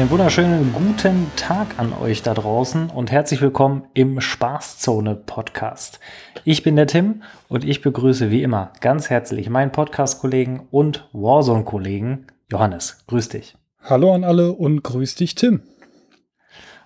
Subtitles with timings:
[0.00, 6.00] Einen wunderschönen guten Tag an euch da draußen und herzlich willkommen im Spaßzone Podcast.
[6.46, 12.28] Ich bin der Tim und ich begrüße wie immer ganz herzlich meinen Podcast-Kollegen und Warzone-Kollegen
[12.50, 13.04] Johannes.
[13.08, 13.58] Grüß dich.
[13.82, 15.64] Hallo an alle und grüß dich, Tim.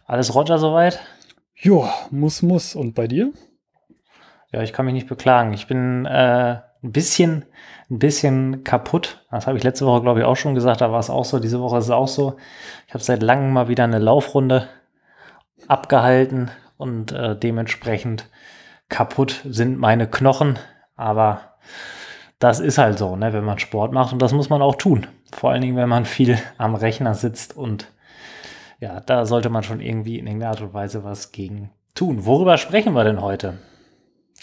[0.06, 0.98] Alles Roger soweit?
[1.54, 2.74] Ja, muss, muss.
[2.74, 3.32] Und bei dir?
[4.50, 5.52] Ja, ich kann mich nicht beklagen.
[5.52, 7.46] Ich bin äh, ein bisschen,
[7.90, 9.24] ein bisschen kaputt.
[9.30, 10.82] Das habe ich letzte Woche, glaube ich, auch schon gesagt.
[10.82, 11.38] Da war es auch so.
[11.38, 12.36] Diese Woche ist es auch so.
[12.86, 14.68] Ich habe seit langem mal wieder eine Laufrunde
[15.66, 18.28] abgehalten und äh, dementsprechend
[18.88, 20.58] kaputt sind meine Knochen.
[20.94, 21.56] Aber
[22.38, 25.06] das ist halt so, ne, wenn man Sport macht und das muss man auch tun.
[25.32, 27.90] Vor allen Dingen, wenn man viel am Rechner sitzt und
[28.78, 32.26] ja, da sollte man schon irgendwie in irgendeiner Art und Weise was gegen tun.
[32.26, 33.54] Worüber sprechen wir denn heute?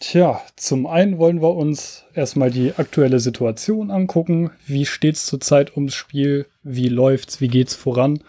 [0.01, 4.49] Tja, zum einen wollen wir uns erstmal die aktuelle Situation angucken.
[4.65, 6.47] Wie steht's zurzeit ums Spiel?
[6.63, 7.39] Wie läuft's?
[7.39, 8.23] Wie geht's voran?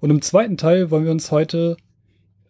[0.00, 1.76] Und im zweiten Teil wollen wir uns heute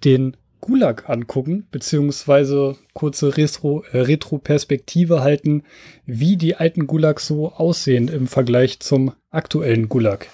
[0.04, 5.64] den Gulag angucken, beziehungsweise kurze Retro, äh, Retro-Perspektive halten,
[6.06, 10.28] wie die alten Gulags so aussehen im Vergleich zum aktuellen Gulag.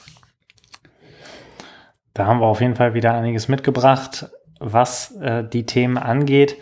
[2.15, 6.57] Da haben wir auf jeden Fall wieder einiges mitgebracht, was äh, die Themen angeht.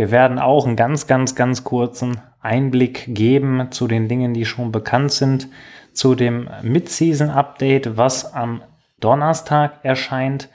[0.00, 4.72] Wir werden auch einen ganz, ganz, ganz kurzen Einblick geben zu den Dingen, die schon
[4.72, 5.48] bekannt sind,
[5.92, 8.62] zu dem Mid-Season-Update, was am
[9.00, 10.48] Donnerstag erscheint.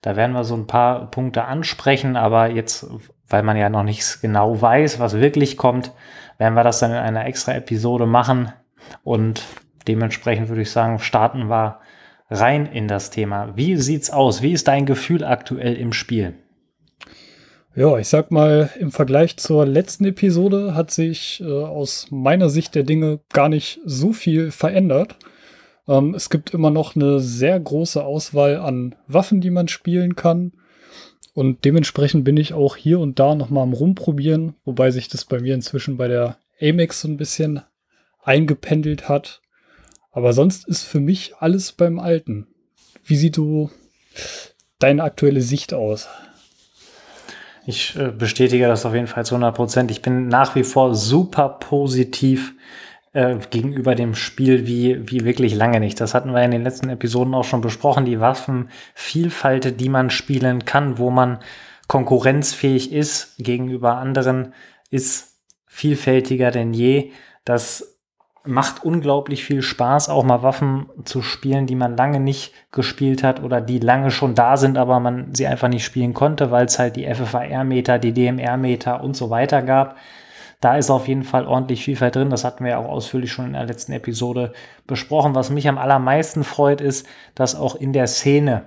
[0.00, 2.86] Da werden wir so ein paar Punkte ansprechen, aber jetzt,
[3.28, 5.90] weil man ja noch nichts genau weiß, was wirklich kommt,
[6.38, 8.52] werden wir das dann in einer extra Episode machen.
[9.02, 9.42] Und
[9.88, 11.80] dementsprechend würde ich sagen, starten wir
[12.30, 13.56] rein in das Thema.
[13.56, 14.40] Wie sieht's aus?
[14.40, 16.34] Wie ist dein Gefühl aktuell im Spiel?
[17.76, 22.76] Ja, ich sag mal, im Vergleich zur letzten Episode hat sich äh, aus meiner Sicht
[22.76, 25.16] der Dinge gar nicht so viel verändert.
[25.88, 30.52] Ähm, es gibt immer noch eine sehr große Auswahl an Waffen, die man spielen kann.
[31.32, 35.40] Und dementsprechend bin ich auch hier und da nochmal am Rumprobieren, wobei sich das bei
[35.40, 37.60] mir inzwischen bei der Amex so ein bisschen
[38.22, 39.42] eingependelt hat.
[40.12, 42.46] Aber sonst ist für mich alles beim Alten.
[43.04, 43.68] Wie sieht du
[44.78, 46.06] deine aktuelle Sicht aus?
[47.66, 49.90] Ich äh, bestätige das auf jeden Fall zu 100 Prozent.
[49.90, 52.54] Ich bin nach wie vor super positiv
[53.12, 56.00] äh, gegenüber dem Spiel wie, wie wirklich lange nicht.
[56.00, 58.04] Das hatten wir in den letzten Episoden auch schon besprochen.
[58.04, 61.38] Die Waffenvielfalt, die man spielen kann, wo man
[61.88, 64.52] konkurrenzfähig ist gegenüber anderen,
[64.90, 67.12] ist vielfältiger denn je.
[67.44, 67.93] Das
[68.46, 73.42] macht unglaublich viel Spaß, auch mal Waffen zu spielen, die man lange nicht gespielt hat
[73.42, 76.78] oder die lange schon da sind, aber man sie einfach nicht spielen konnte, weil es
[76.78, 79.96] halt die FFAR-Meter, die DMR-Meter und so weiter gab.
[80.60, 82.30] Da ist auf jeden Fall ordentlich Vielfalt drin.
[82.30, 84.52] Das hatten wir ja auch ausführlich schon in der letzten Episode
[84.86, 85.34] besprochen.
[85.34, 88.62] Was mich am allermeisten freut, ist, dass auch in der Szene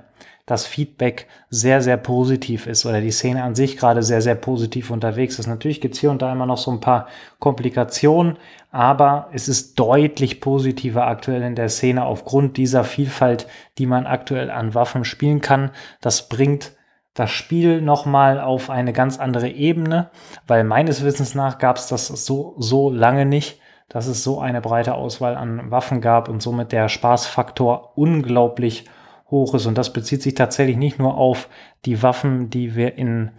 [0.48, 4.90] das Feedback sehr, sehr positiv ist oder die Szene an sich gerade sehr, sehr positiv
[4.90, 5.46] unterwegs ist.
[5.46, 8.38] Natürlich gibt es hier und da immer noch so ein paar Komplikationen,
[8.72, 13.46] aber es ist deutlich positiver aktuell in der Szene aufgrund dieser Vielfalt,
[13.78, 15.72] die man aktuell an Waffen spielen kann.
[16.00, 16.72] Das bringt
[17.14, 20.12] das Spiel nochmal auf eine ganz andere Ebene,
[20.48, 23.60] weil meines Wissens nach gab es das so, so lange nicht,
[23.90, 28.86] dass es so eine breite Auswahl an Waffen gab und somit der Spaßfaktor unglaublich
[29.30, 29.66] hoch ist.
[29.66, 31.50] Und das bezieht sich tatsächlich nicht nur auf
[31.86, 33.32] die Waffen, die wir in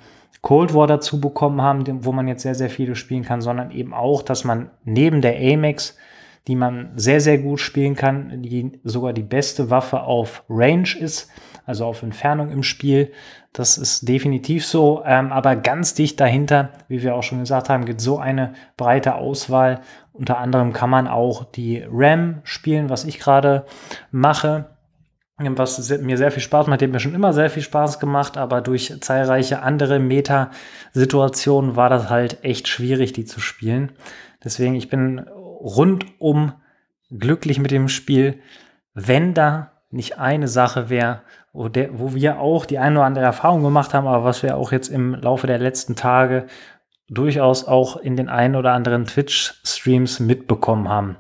[0.42, 3.92] Cold War dazu bekommen haben, wo man jetzt sehr, sehr viele spielen kann, sondern eben
[3.92, 5.96] auch, dass man neben der Amex,
[6.46, 11.30] die man sehr, sehr gut spielen kann, die sogar die beste Waffe auf Range ist,
[11.66, 13.12] also auf Entfernung im Spiel.
[13.52, 17.84] Das ist definitiv so, ähm, aber ganz dicht dahinter, wie wir auch schon gesagt haben,
[17.84, 19.80] gibt so eine breite Auswahl.
[20.12, 23.66] Unter anderem kann man auch die RAM spielen, was ich gerade
[24.10, 24.66] mache
[25.38, 28.60] was mir sehr viel Spaß macht, hat mir schon immer sehr viel Spaß gemacht, aber
[28.60, 33.92] durch zahlreiche andere Meta-Situationen war das halt echt schwierig, die zu spielen.
[34.42, 36.52] Deswegen, ich bin rundum
[37.10, 38.40] glücklich mit dem Spiel,
[38.94, 43.62] wenn da nicht eine Sache wäre, wo, wo wir auch die eine oder andere Erfahrung
[43.62, 46.46] gemacht haben, aber was wir auch jetzt im Laufe der letzten Tage
[47.08, 51.16] durchaus auch in den ein oder anderen Twitch-Streams mitbekommen haben.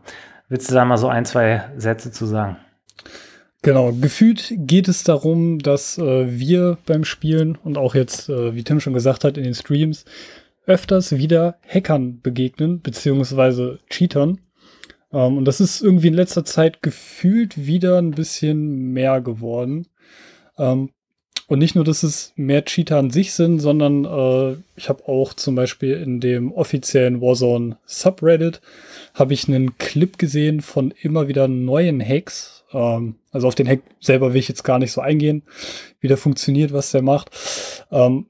[0.48, 2.56] Willst du da mal so ein, zwei Sätze zu sagen?
[3.62, 8.62] Genau, gefühlt geht es darum, dass äh, wir beim Spielen und auch jetzt, äh, wie
[8.62, 10.04] Tim schon gesagt hat, in den Streams
[10.66, 14.38] öfters wieder Hackern begegnen, beziehungsweise Cheatern.
[15.12, 19.88] Ähm, und das ist irgendwie in letzter Zeit gefühlt wieder ein bisschen mehr geworden.
[20.56, 20.90] Ähm,
[21.48, 25.32] und nicht nur, dass es mehr Cheater an sich sind, sondern äh, ich habe auch
[25.32, 28.60] zum Beispiel in dem offiziellen Warzone Subreddit
[29.14, 32.57] habe ich einen Clip gesehen von immer wieder neuen Hacks.
[32.72, 35.42] Ähm, also auf den Hack selber will ich jetzt gar nicht so eingehen,
[36.00, 37.30] wie der funktioniert, was der macht.
[37.90, 38.26] Ähm,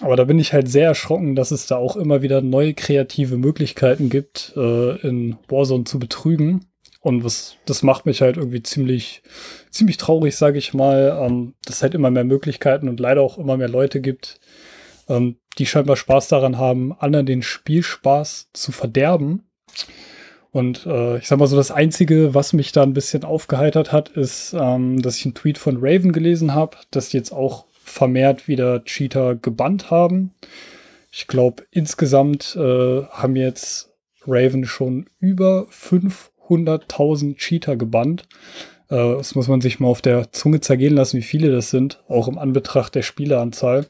[0.00, 3.36] aber da bin ich halt sehr erschrocken, dass es da auch immer wieder neue kreative
[3.36, 6.66] Möglichkeiten gibt, äh, in Warzone zu betrügen.
[7.00, 9.22] Und was, das macht mich halt irgendwie ziemlich,
[9.70, 13.38] ziemlich traurig, sage ich mal, ähm, dass es halt immer mehr Möglichkeiten und leider auch
[13.38, 14.40] immer mehr Leute gibt,
[15.08, 19.48] ähm, die scheinbar Spaß daran haben, anderen den Spielspaß zu verderben.
[20.50, 24.08] Und äh, ich sag mal so, das Einzige, was mich da ein bisschen aufgeheitert hat,
[24.10, 28.48] ist, ähm, dass ich einen Tweet von Raven gelesen habe, dass die jetzt auch vermehrt
[28.48, 30.32] wieder Cheater gebannt haben.
[31.10, 33.90] Ich glaube, insgesamt äh, haben jetzt
[34.26, 38.28] Raven schon über 500.000 Cheater gebannt.
[38.88, 42.02] Äh, das muss man sich mal auf der Zunge zergehen lassen, wie viele das sind,
[42.08, 43.86] auch im Anbetracht der Spieleranzahl.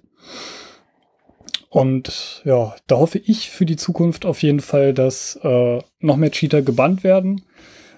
[1.69, 6.31] Und ja, da hoffe ich für die Zukunft auf jeden Fall, dass äh, noch mehr
[6.31, 7.43] Cheater gebannt werden,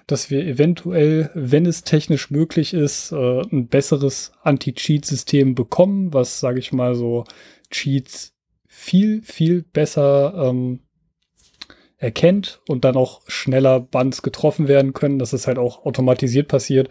[0.07, 6.59] dass wir eventuell, wenn es technisch möglich ist, äh, ein besseres Anti-Cheat-System bekommen, was, sage
[6.59, 7.23] ich mal, so
[7.69, 8.33] Cheats
[8.67, 10.81] viel, viel besser ähm,
[11.97, 16.89] erkennt und dann auch schneller Bands getroffen werden können, dass es halt auch automatisiert passiert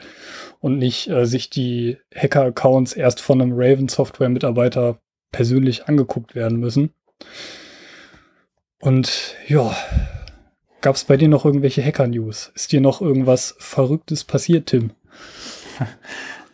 [0.61, 5.01] und nicht äh, sich die Hacker-Accounts erst von einem Raven-Software-Mitarbeiter
[5.33, 6.93] persönlich angeguckt werden müssen.
[8.81, 9.77] Und ja,
[10.81, 12.53] gab es bei dir noch irgendwelche Hacker-News?
[12.55, 14.93] Ist dir noch irgendwas Verrücktes passiert, Tim?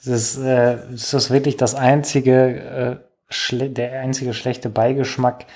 [0.04, 3.00] Das ist, äh, das ist wirklich das einzige,
[3.50, 5.46] äh, der einzige schlechte Beigeschmack,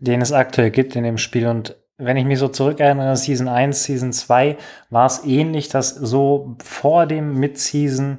[0.00, 1.46] den es aktuell gibt in dem Spiel.
[1.46, 4.56] Und wenn ich mich so zurückerinnere, Season 1, Season 2,
[4.90, 8.18] war es ähnlich, dass so vor dem Mid-Season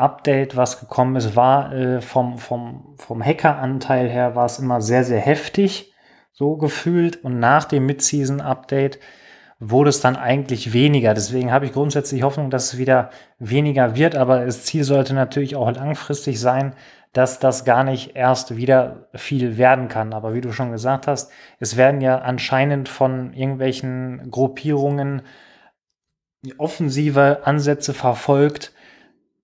[0.00, 5.04] Update, was gekommen ist, war äh, vom, vom, vom Hackeranteil her war es immer sehr,
[5.04, 5.92] sehr heftig,
[6.32, 7.22] so gefühlt.
[7.24, 8.98] Und nach dem Mid-Season-Update
[9.60, 11.14] wurde es dann eigentlich weniger.
[11.14, 14.16] Deswegen habe ich grundsätzlich Hoffnung, dass es wieder weniger wird.
[14.16, 16.74] Aber das Ziel sollte natürlich auch langfristig sein,
[17.12, 20.12] dass das gar nicht erst wieder viel werden kann.
[20.14, 25.22] Aber wie du schon gesagt hast, es werden ja anscheinend von irgendwelchen Gruppierungen
[26.56, 28.72] offensive Ansätze verfolgt,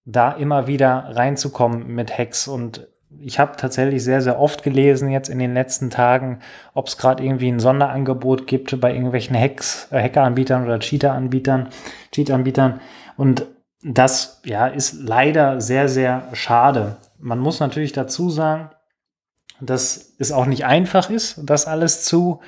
[0.06, 2.48] da immer wieder reinzukommen mit Hacks.
[2.48, 2.86] Und
[3.20, 6.38] ich habe tatsächlich sehr, sehr oft gelesen jetzt in den letzten Tagen,
[6.72, 11.68] ob es gerade irgendwie ein Sonderangebot gibt bei irgendwelchen Hacks, äh, Hackeranbietern oder Cheater-Anbietern,
[12.12, 12.80] Cheat-Anbietern.
[13.16, 13.46] Und
[13.82, 16.96] das ja ist leider sehr, sehr schade.
[17.18, 18.70] Man muss natürlich dazu sagen,
[19.60, 22.40] dass es auch nicht einfach ist, das alles zu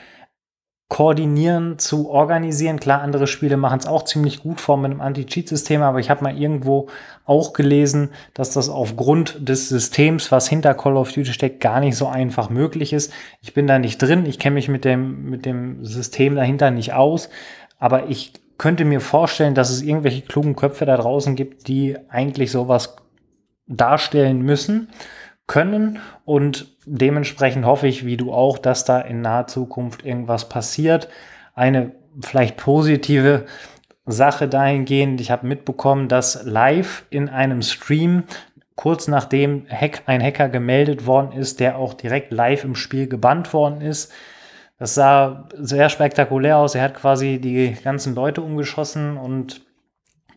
[0.88, 2.80] koordinieren, zu organisieren.
[2.80, 6.24] Klar, andere Spiele machen es auch ziemlich gut vor mit einem Anti-Cheat-System, aber ich habe
[6.24, 6.88] mal irgendwo
[7.26, 11.96] auch gelesen, dass das aufgrund des Systems, was hinter Call of Duty steckt, gar nicht
[11.96, 13.12] so einfach möglich ist.
[13.42, 16.94] Ich bin da nicht drin, ich kenne mich mit dem, mit dem System dahinter nicht
[16.94, 17.28] aus,
[17.78, 22.50] aber ich könnte mir vorstellen, dass es irgendwelche klugen Köpfe da draußen gibt, die eigentlich
[22.50, 22.96] sowas
[23.66, 24.88] darstellen müssen,
[25.46, 31.08] können und dementsprechend hoffe ich, wie du auch, dass da in naher Zukunft irgendwas passiert.
[31.54, 33.46] Eine vielleicht positive
[34.06, 38.24] Sache dahingehend, ich habe mitbekommen, dass live in einem Stream
[38.74, 39.66] kurz nachdem
[40.06, 44.12] ein Hacker gemeldet worden ist, der auch direkt live im Spiel gebannt worden ist.
[44.78, 46.76] Das sah sehr spektakulär aus.
[46.76, 49.62] Er hat quasi die ganzen Leute umgeschossen und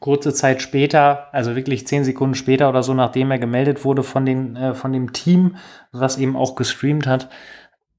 [0.01, 4.25] kurze Zeit später, also wirklich zehn Sekunden später oder so, nachdem er gemeldet wurde von,
[4.25, 5.55] den, äh, von dem Team,
[5.93, 7.29] was eben auch gestreamt hat,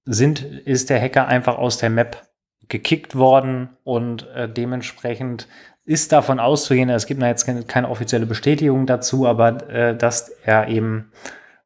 [0.04, 2.26] sind, ist der Hacker einfach aus der Map
[2.68, 5.46] gekickt worden und äh, dementsprechend
[5.84, 10.68] ist davon auszugehen, es gibt jetzt keine, keine offizielle Bestätigung dazu, aber äh, dass er
[10.68, 11.12] eben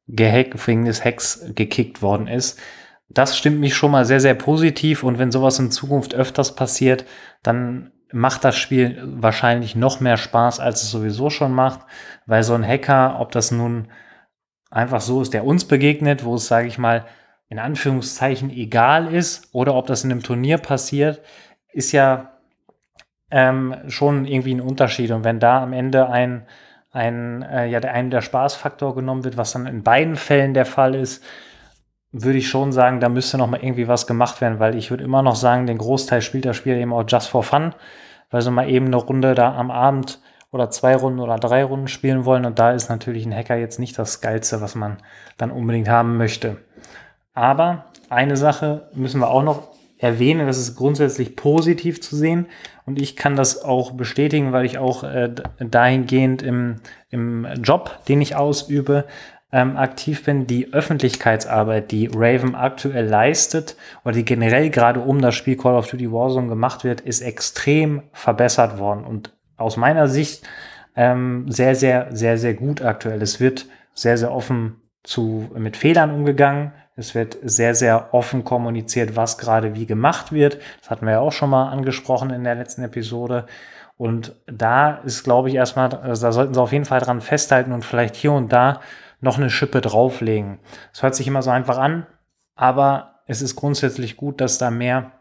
[0.07, 2.59] gehackt, wegen des Hacks gekickt worden ist.
[3.09, 7.07] Das stimmt mich schon mal sehr, sehr positiv und wenn sowas in Zukunft öfters passiert,
[7.43, 11.81] dann macht das Spiel wahrscheinlich noch mehr Spaß, als es sowieso schon macht,
[12.27, 13.89] weil so ein Hacker, ob das nun
[14.71, 17.05] einfach so ist, der uns begegnet, wo es, sage ich mal,
[17.49, 21.21] in Anführungszeichen egal ist, oder ob das in einem Turnier passiert,
[21.73, 22.33] ist ja
[23.31, 25.11] ähm, schon irgendwie ein Unterschied.
[25.11, 26.47] Und wenn da am Ende ein,
[26.91, 30.95] ein äh, ja, einem der Spaßfaktor genommen wird, was dann in beiden Fällen der Fall
[30.95, 31.25] ist,
[32.23, 35.05] würde ich schon sagen, da müsste noch mal irgendwie was gemacht werden, weil ich würde
[35.05, 37.75] immer noch sagen, den Großteil spielt das Spiel eben auch just for fun,
[38.31, 40.21] weil sie mal eben eine Runde da am Abend
[40.51, 43.79] oder zwei Runden oder drei Runden spielen wollen und da ist natürlich ein Hacker jetzt
[43.79, 44.99] nicht das Geilste, was man
[45.37, 46.57] dann unbedingt haben möchte.
[47.35, 49.69] Aber eine Sache müssen wir auch noch
[49.99, 52.47] erwähnen, das ist grundsätzlich positiv zu sehen
[52.85, 56.77] und ich kann das auch bestätigen, weil ich auch äh, dahingehend im,
[57.11, 59.05] im Job, den ich ausübe,
[59.53, 65.35] ähm, aktiv bin, die Öffentlichkeitsarbeit, die Raven aktuell leistet oder die generell gerade um das
[65.35, 70.47] Spiel Call of Duty Warzone gemacht wird, ist extrem verbessert worden und aus meiner Sicht
[70.97, 73.23] ähm, sehr, sehr, sehr, sehr gut aktuell.
[73.23, 76.73] Es wird sehr, sehr offen zu, mit Fehlern umgegangen.
[76.97, 80.59] Es wird sehr, sehr offen kommuniziert, was gerade wie gemacht wird.
[80.81, 83.47] Das hatten wir ja auch schon mal angesprochen in der letzten Episode.
[83.99, 87.73] Und da ist, glaube ich, erstmal, also da sollten sie auf jeden Fall dran festhalten
[87.73, 88.81] und vielleicht hier und da
[89.27, 90.59] noch eine Schippe drauflegen.
[90.93, 92.07] Es hört sich immer so einfach an,
[92.55, 95.13] aber es ist grundsätzlich gut, dass da mehr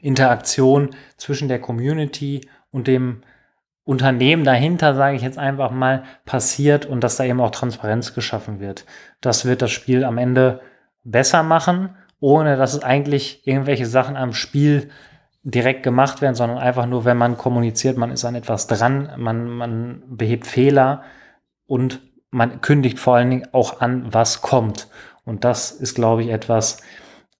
[0.00, 3.22] Interaktion zwischen der Community und dem
[3.84, 8.60] Unternehmen dahinter, sage ich jetzt einfach mal, passiert und dass da eben auch Transparenz geschaffen
[8.60, 8.84] wird.
[9.20, 10.60] Das wird das Spiel am Ende
[11.02, 14.90] besser machen, ohne dass es eigentlich irgendwelche Sachen am Spiel
[15.42, 19.48] direkt gemacht werden, sondern einfach nur, wenn man kommuniziert, man ist an etwas dran, man,
[19.48, 21.02] man behebt Fehler
[21.66, 24.88] und man kündigt vor allen Dingen auch an, was kommt.
[25.24, 26.78] Und das ist, glaube ich, etwas,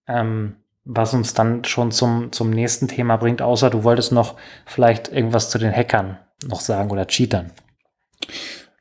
[0.06, 5.08] ähm, was uns dann schon zum, zum nächsten Thema bringt, außer du wolltest noch vielleicht
[5.08, 7.52] irgendwas zu den Hackern noch sagen oder Cheatern.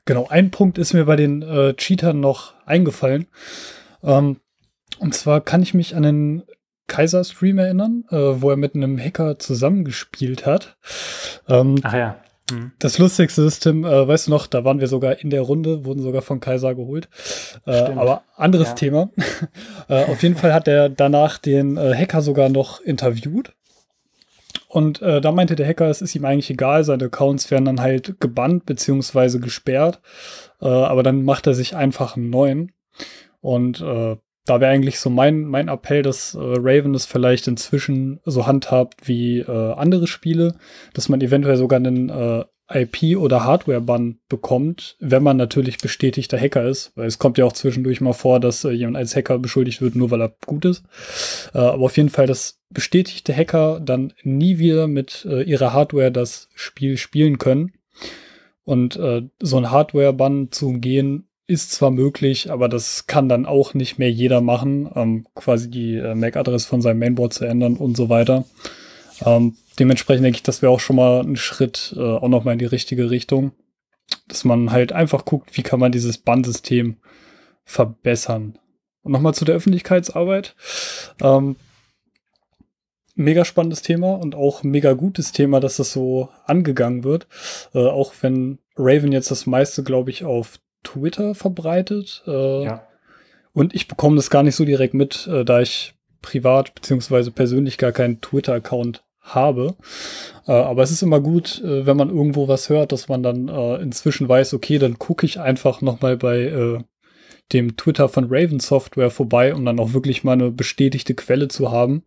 [0.06, 3.28] Genau, ein Punkt ist mir bei den äh, Cheatern noch eingefallen.
[4.04, 4.38] Ähm,
[4.98, 6.44] und zwar kann ich mich an den
[6.88, 10.78] Kaiser-Stream erinnern, äh, wo er mit einem Hacker zusammengespielt hat.
[11.48, 12.20] Ähm, Ach ja.
[12.80, 16.02] Das lustigste System, äh, weißt du noch, da waren wir sogar in der Runde, wurden
[16.02, 17.10] sogar von Kaiser geholt.
[17.66, 18.74] Äh, aber anderes ja.
[18.76, 19.10] Thema.
[19.88, 23.54] äh, auf jeden Fall hat er danach den äh, Hacker sogar noch interviewt.
[24.68, 27.82] Und äh, da meinte der Hacker, es ist ihm eigentlich egal, seine Accounts werden dann
[27.82, 29.40] halt gebannt bzw.
[29.40, 30.00] gesperrt.
[30.62, 32.72] Äh, aber dann macht er sich einfach einen neuen.
[33.42, 33.82] Und
[34.50, 39.08] da wäre eigentlich so mein, mein Appell, dass äh, Raven es vielleicht inzwischen so handhabt
[39.08, 40.56] wie äh, andere Spiele,
[40.94, 46.68] dass man eventuell sogar einen äh, IP- oder Hardware-Bann bekommt, wenn man natürlich bestätigter Hacker
[46.68, 46.92] ist.
[46.96, 49.96] Weil es kommt ja auch zwischendurch mal vor, dass äh, jemand als Hacker beschuldigt wird,
[49.96, 50.84] nur weil er gut ist.
[51.54, 56.12] Äh, aber auf jeden Fall, dass bestätigte Hacker dann nie wieder mit äh, ihrer Hardware
[56.12, 57.74] das Spiel spielen können.
[58.64, 59.00] Und
[59.40, 64.12] so ein Hardware-Bann zu umgehen, ist zwar möglich, aber das kann dann auch nicht mehr
[64.12, 68.46] jeder machen, ähm, quasi die äh, MAC-Adresse von seinem Mainboard zu ändern und so weiter.
[69.26, 72.60] Ähm, dementsprechend denke ich, das wäre auch schon mal ein Schritt äh, auch nochmal in
[72.60, 73.52] die richtige Richtung,
[74.28, 76.98] dass man halt einfach guckt, wie kann man dieses Bandsystem
[77.66, 78.60] verbessern.
[79.02, 80.56] Und nochmal zu der Öffentlichkeitsarbeit.
[81.20, 81.56] Ähm,
[83.16, 87.28] mega spannendes Thema und auch mega gutes Thema, dass das so angegangen wird.
[87.74, 92.24] Äh, auch wenn Raven jetzt das meiste, glaube ich, auf Twitter verbreitet.
[92.28, 92.88] Äh, ja.
[93.54, 97.78] Und ich bekomme das gar nicht so direkt mit, äh, da ich privat beziehungsweise persönlich
[97.78, 99.76] gar keinen Twitter-Account habe.
[100.48, 103.48] Äh, aber es ist immer gut, äh, wenn man irgendwo was hört, dass man dann
[103.48, 106.80] äh, inzwischen weiß, okay, dann gucke ich einfach nochmal bei äh,
[107.54, 111.72] dem Twitter von Raven Software vorbei, um dann auch wirklich mal eine bestätigte Quelle zu
[111.72, 112.04] haben.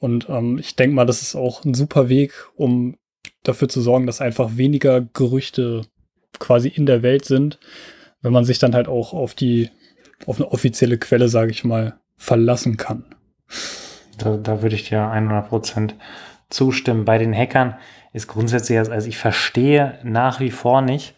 [0.00, 2.96] Und ähm, ich denke mal, das ist auch ein super Weg, um
[3.42, 5.82] dafür zu sorgen, dass einfach weniger Gerüchte
[6.38, 7.58] quasi in der Welt sind,
[8.22, 9.70] wenn man sich dann halt auch auf die,
[10.26, 13.04] auf eine offizielle Quelle, sage ich mal, verlassen kann.
[14.18, 15.92] Da, da würde ich dir 100%
[16.48, 17.04] zustimmen.
[17.04, 17.76] Bei den Hackern
[18.12, 21.14] ist grundsätzlich, also ich verstehe nach wie vor nicht,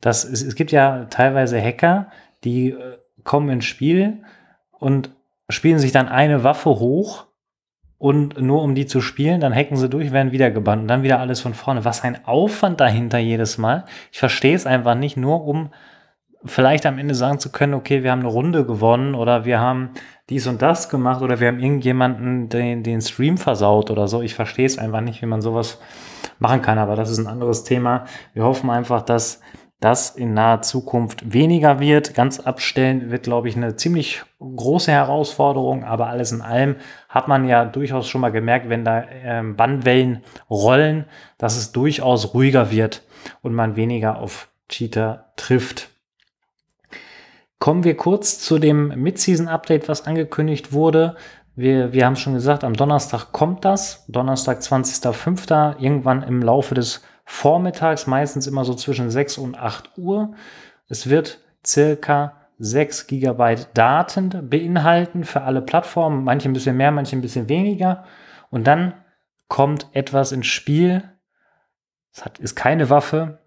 [0.00, 2.10] dass es, es gibt ja teilweise Hacker,
[2.44, 4.22] die äh, kommen ins Spiel
[4.70, 5.10] und
[5.48, 7.26] spielen sich dann eine Waffe hoch
[8.04, 11.02] und nur um die zu spielen, dann hacken sie durch, werden wieder gebannt und dann
[11.02, 11.86] wieder alles von vorne.
[11.86, 13.86] Was ein Aufwand dahinter jedes Mal.
[14.12, 15.70] Ich verstehe es einfach nicht, nur um
[16.44, 19.88] vielleicht am Ende sagen zu können, okay, wir haben eine Runde gewonnen oder wir haben
[20.28, 24.20] dies und das gemacht oder wir haben irgendjemanden den, den Stream versaut oder so.
[24.20, 25.80] Ich verstehe es einfach nicht, wie man sowas
[26.38, 28.04] machen kann, aber das ist ein anderes Thema.
[28.34, 29.40] Wir hoffen einfach, dass
[29.80, 32.14] das in naher Zukunft weniger wird.
[32.14, 36.76] Ganz abstellen wird, glaube ich, eine ziemlich große Herausforderung, aber alles in allem
[37.08, 41.04] hat man ja durchaus schon mal gemerkt, wenn da ähm, Bannwellen rollen,
[41.38, 43.02] dass es durchaus ruhiger wird
[43.42, 45.90] und man weniger auf Cheater trifft.
[47.58, 51.16] Kommen wir kurz zu dem Mid-Season-Update, was angekündigt wurde.
[51.56, 54.04] Wir, wir haben schon gesagt, am Donnerstag kommt das.
[54.08, 55.78] Donnerstag, 20.05.
[55.78, 60.34] Irgendwann im Laufe des vormittags, meistens immer so zwischen 6 und 8 Uhr.
[60.88, 67.16] Es wird circa 6 GB Daten beinhalten für alle Plattformen, manche ein bisschen mehr, manche
[67.16, 68.04] ein bisschen weniger.
[68.50, 68.94] Und dann
[69.48, 71.02] kommt etwas ins Spiel.
[72.12, 73.40] Es hat, ist keine Waffe,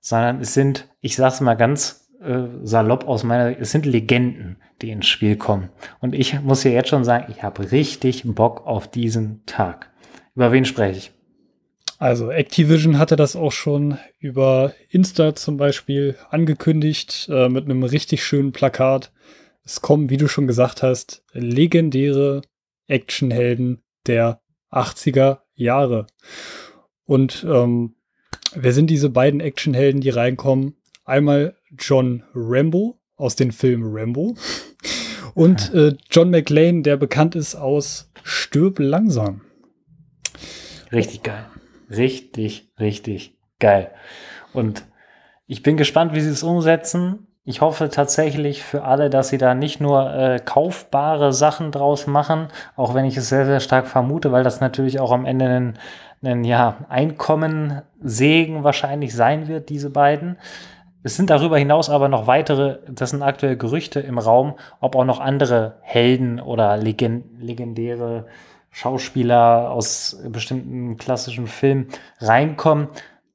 [0.00, 4.56] sondern es sind, ich sage es mal ganz äh, salopp aus meiner, es sind Legenden,
[4.82, 5.70] die ins Spiel kommen.
[6.00, 9.90] Und ich muss hier jetzt schon sagen, ich habe richtig Bock auf diesen Tag.
[10.34, 11.17] Über wen spreche ich?
[11.98, 18.24] Also Activision hatte das auch schon über Insta zum Beispiel angekündigt äh, mit einem richtig
[18.24, 19.12] schönen Plakat.
[19.64, 22.42] Es kommen, wie du schon gesagt hast, legendäre
[22.86, 24.40] Actionhelden der
[24.70, 26.06] 80er Jahre.
[27.04, 27.96] Und ähm,
[28.54, 30.76] wer sind diese beiden Actionhelden, die reinkommen?
[31.04, 34.36] Einmal John Rambo aus dem Film Rambo
[35.34, 39.40] und äh, John McLean, der bekannt ist aus Stirb langsam.
[40.92, 41.46] Richtig geil.
[41.90, 43.90] Richtig, richtig geil.
[44.52, 44.84] Und
[45.46, 47.26] ich bin gespannt, wie sie es umsetzen.
[47.44, 52.48] Ich hoffe tatsächlich für alle, dass sie da nicht nur äh, kaufbare Sachen draus machen,
[52.76, 55.78] auch wenn ich es sehr, sehr stark vermute, weil das natürlich auch am Ende ein,
[56.22, 60.36] ein ja, Einkommen-Segen wahrscheinlich sein wird, diese beiden.
[61.02, 65.06] Es sind darüber hinaus aber noch weitere, das sind aktuell Gerüchte im Raum, ob auch
[65.06, 68.26] noch andere Helden oder legend, legendäre
[68.70, 71.88] Schauspieler aus bestimmten klassischen Filmen
[72.20, 72.88] reinkommen.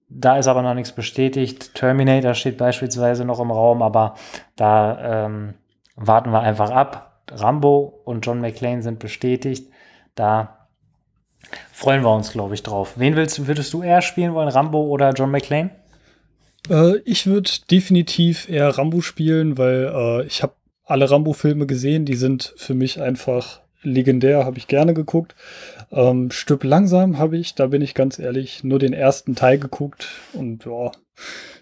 [0.09, 1.73] Da ist aber noch nichts bestätigt.
[1.73, 4.15] Terminator steht beispielsweise noch im Raum, aber
[4.55, 5.55] da ähm,
[5.95, 7.23] warten wir einfach ab.
[7.31, 9.71] Rambo und John McClane sind bestätigt.
[10.15, 10.67] Da
[11.71, 12.93] freuen wir uns, glaube ich, drauf.
[12.97, 15.71] Wen willst, würdest du eher spielen wollen, Rambo oder John McClane?
[16.69, 20.53] Äh, ich würde definitiv eher Rambo spielen, weil äh, ich habe
[20.85, 22.05] alle Rambo-Filme gesehen.
[22.05, 25.35] Die sind für mich einfach legendär, habe ich gerne geguckt.
[25.91, 30.07] Ähm, Stück langsam habe ich, da bin ich ganz ehrlich, nur den ersten Teil geguckt
[30.33, 30.91] und ja,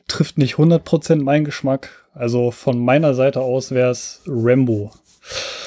[0.08, 1.90] trifft nicht 100% meinen Geschmack.
[2.13, 4.92] Also von meiner Seite aus wäre es Rambo.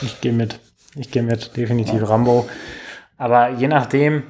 [0.03, 0.61] Ich gehe mit.
[0.97, 2.07] Ich gehe mit, definitiv ja.
[2.07, 2.47] Rambo.
[3.17, 4.25] Aber je nachdem,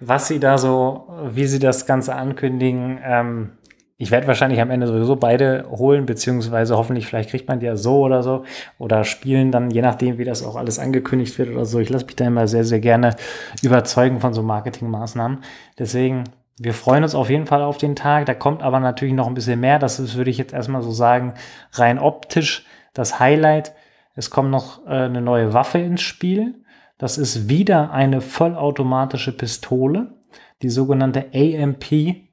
[0.00, 3.50] was sie da so, wie sie das Ganze ankündigen, ähm,
[4.00, 7.74] ich werde wahrscheinlich am Ende sowieso beide holen, beziehungsweise hoffentlich, vielleicht kriegt man die ja
[7.74, 8.44] so oder so
[8.78, 11.80] oder spielen dann, je nachdem, wie das auch alles angekündigt wird oder so.
[11.80, 13.16] Ich lasse mich da immer sehr, sehr gerne
[13.60, 15.40] überzeugen von so Marketingmaßnahmen.
[15.80, 16.24] Deswegen,
[16.60, 18.26] wir freuen uns auf jeden Fall auf den Tag.
[18.26, 19.80] Da kommt aber natürlich noch ein bisschen mehr.
[19.80, 21.34] Das ist, würde ich jetzt erstmal so sagen,
[21.72, 23.74] rein optisch das Highlight.
[24.14, 26.54] Es kommt noch äh, eine neue Waffe ins Spiel.
[26.98, 30.14] Das ist wieder eine vollautomatische Pistole,
[30.62, 32.27] die sogenannte AMP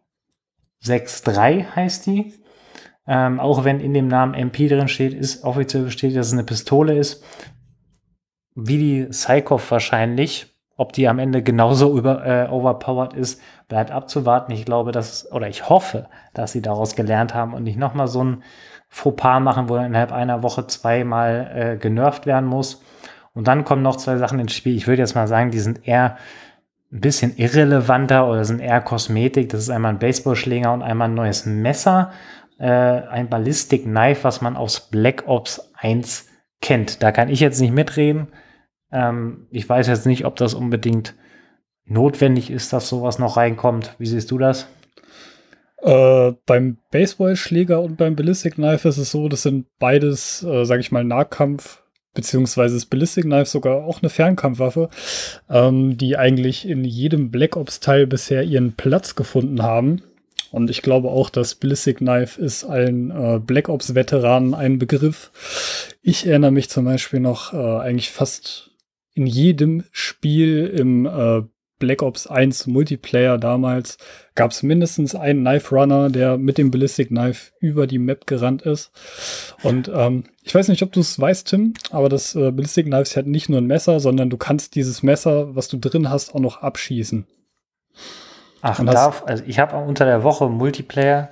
[0.84, 2.34] 6.3 heißt die.
[3.08, 6.44] Ähm, auch wenn in dem Namen MP drin steht, ist offiziell bestätigt, dass es eine
[6.44, 7.24] Pistole ist.
[8.56, 10.52] Wie die Psychoff wahrscheinlich.
[10.78, 14.52] Ob die am Ende genauso über, äh, overpowered ist, bleibt abzuwarten.
[14.52, 18.22] Ich glaube, dass, oder ich hoffe, dass sie daraus gelernt haben und nicht nochmal so
[18.22, 18.44] ein
[18.90, 22.82] Fauxpas machen, wo innerhalb einer Woche zweimal äh, genervt werden muss.
[23.34, 24.76] Und dann kommen noch zwei Sachen ins Spiel.
[24.76, 26.18] Ich würde jetzt mal sagen, die sind eher
[26.96, 29.50] ein bisschen irrelevanter oder sind eher Kosmetik.
[29.50, 32.12] Das ist einmal ein Baseballschläger und einmal ein neues Messer.
[32.58, 36.28] Äh, ein Ballistic Knife, was man aus Black Ops 1
[36.62, 37.04] kennt.
[37.04, 38.30] Da kann ich jetzt nicht mitreden.
[38.92, 41.16] Ähm, ich weiß jetzt nicht, ob das unbedingt
[41.84, 43.96] notwendig ist, dass sowas noch reinkommt.
[44.00, 44.68] Wie siehst du das?
[45.82, 50.80] Äh, beim Baseballschläger und beim Ballistic Knife ist es so, das sind beides, äh, sage
[50.80, 51.84] ich mal, Nahkampf
[52.16, 54.90] beziehungsweise das Ballistic Knife sogar auch eine Fernkampfwaffe,
[55.50, 60.02] ähm, die eigentlich in jedem Black Ops-Teil bisher ihren Platz gefunden haben.
[60.52, 65.92] Und ich glaube auch, das Ballistic Knife ist allen äh, Black Ops-Veteranen ein Begriff.
[66.02, 68.72] Ich erinnere mich zum Beispiel noch äh, eigentlich fast
[69.14, 71.44] in jedem Spiel im äh,
[71.78, 73.98] Black Ops 1 Multiplayer damals
[74.34, 78.62] gab es mindestens einen Knife Runner, der mit dem Ballistic Knife über die Map gerannt
[78.62, 78.92] ist.
[79.64, 83.18] Und ähm, ich weiß nicht, ob du es weißt, Tim, aber das äh, Ballistic Knife
[83.18, 86.40] hat nicht nur ein Messer, sondern du kannst dieses Messer, was du drin hast, auch
[86.40, 87.28] noch abschießen.
[88.62, 91.30] Ach, und darf, also ich habe unter der Woche Multiplayer,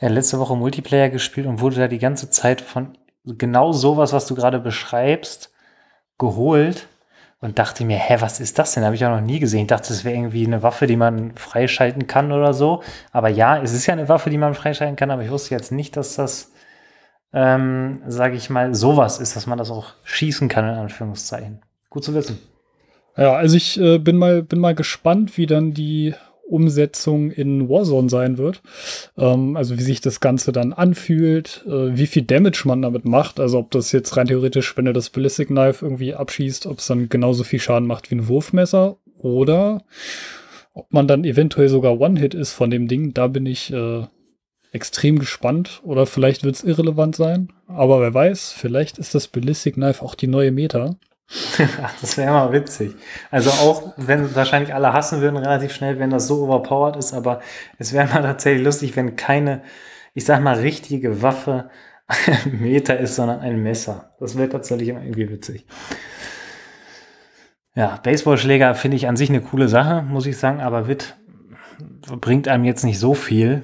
[0.00, 4.26] ja, letzte Woche Multiplayer gespielt und wurde da die ganze Zeit von genau sowas, was
[4.26, 5.52] du gerade beschreibst,
[6.18, 6.88] geholt
[7.42, 8.84] und dachte mir, hä, was ist das denn?
[8.84, 9.62] Habe ich auch noch nie gesehen.
[9.62, 12.82] Ich dachte, es wäre irgendwie eine Waffe, die man freischalten kann oder so.
[13.10, 15.72] Aber ja, es ist ja eine Waffe, die man freischalten kann, aber ich wusste jetzt
[15.72, 16.52] nicht, dass das,
[17.32, 21.60] ähm, sage ich mal, sowas ist, dass man das auch schießen kann, in Anführungszeichen.
[21.90, 22.38] Gut zu wissen.
[23.16, 26.14] Ja, also ich äh, bin mal bin mal gespannt, wie dann die
[26.52, 28.62] Umsetzung in Warzone sein wird.
[29.16, 33.40] Ähm, also wie sich das Ganze dann anfühlt, äh, wie viel Damage man damit macht.
[33.40, 36.86] Also ob das jetzt rein theoretisch, wenn er das Ballistic Knife irgendwie abschießt, ob es
[36.86, 39.82] dann genauso viel Schaden macht wie ein Wurfmesser oder
[40.74, 43.12] ob man dann eventuell sogar One-Hit ist von dem Ding.
[43.14, 44.04] Da bin ich äh,
[44.72, 45.80] extrem gespannt.
[45.84, 47.52] Oder vielleicht wird es irrelevant sein.
[47.66, 50.96] Aber wer weiß, vielleicht ist das Ballistic Knife auch die neue Meta.
[52.00, 52.94] das wäre mal witzig.
[53.30, 57.40] Also auch wenn wahrscheinlich alle hassen würden relativ schnell, wenn das so overpowered ist, aber
[57.78, 59.62] es wäre mal tatsächlich lustig, wenn keine,
[60.14, 61.70] ich sag mal, richtige Waffe
[62.06, 64.12] ein Meter ist, sondern ein Messer.
[64.20, 65.66] Das wäre tatsächlich irgendwie witzig.
[67.74, 71.16] Ja, Baseballschläger finde ich an sich eine coole Sache, muss ich sagen, aber wird
[72.20, 73.62] bringt einem jetzt nicht so viel.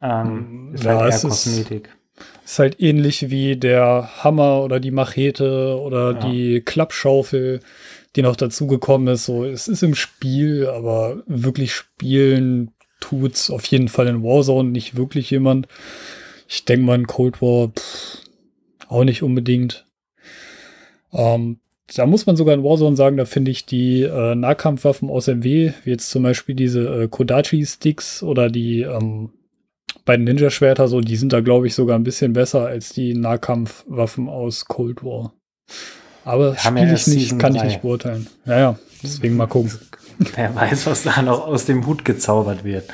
[0.00, 1.86] Ähm, ist ja, halt eher Kosmetik.
[1.86, 1.99] Ist,
[2.50, 6.18] ist halt ähnlich wie der Hammer oder die Machete oder ja.
[6.18, 7.60] die Klappschaufel,
[8.16, 9.26] die noch dazugekommen ist.
[9.26, 14.96] So, es ist im Spiel, aber wirklich spielen tut's auf jeden Fall in Warzone nicht
[14.96, 15.68] wirklich jemand.
[16.48, 18.18] Ich denke mal in Cold War pff,
[18.88, 19.86] auch nicht unbedingt.
[21.12, 21.60] Ähm,
[21.94, 25.72] da muss man sogar in Warzone sagen, da finde ich die äh, Nahkampfwaffen aus MW,
[25.84, 29.30] wie jetzt zum Beispiel diese äh, Kodachi-Sticks oder die ähm,
[30.04, 34.28] beiden Ninja-Schwerter, so, die sind da, glaube ich, sogar ein bisschen besser als die Nahkampfwaffen
[34.28, 35.32] aus Cold War.
[36.24, 37.58] Aber spiele ich nicht, kann 3.
[37.58, 38.26] ich nicht beurteilen.
[38.44, 39.72] Ja, ja, deswegen mal gucken.
[40.34, 42.84] Wer weiß, was da noch aus dem Hut gezaubert wird.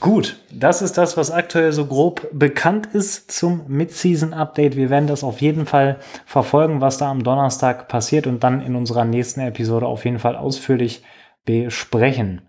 [0.00, 4.74] Gut, das ist das, was aktuell so grob bekannt ist zum Mid-Season-Update.
[4.74, 8.76] Wir werden das auf jeden Fall verfolgen, was da am Donnerstag passiert und dann in
[8.76, 11.02] unserer nächsten Episode auf jeden Fall ausführlich
[11.44, 12.40] besprechen.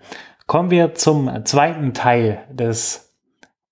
[0.48, 3.11] Kommen wir zum zweiten Teil des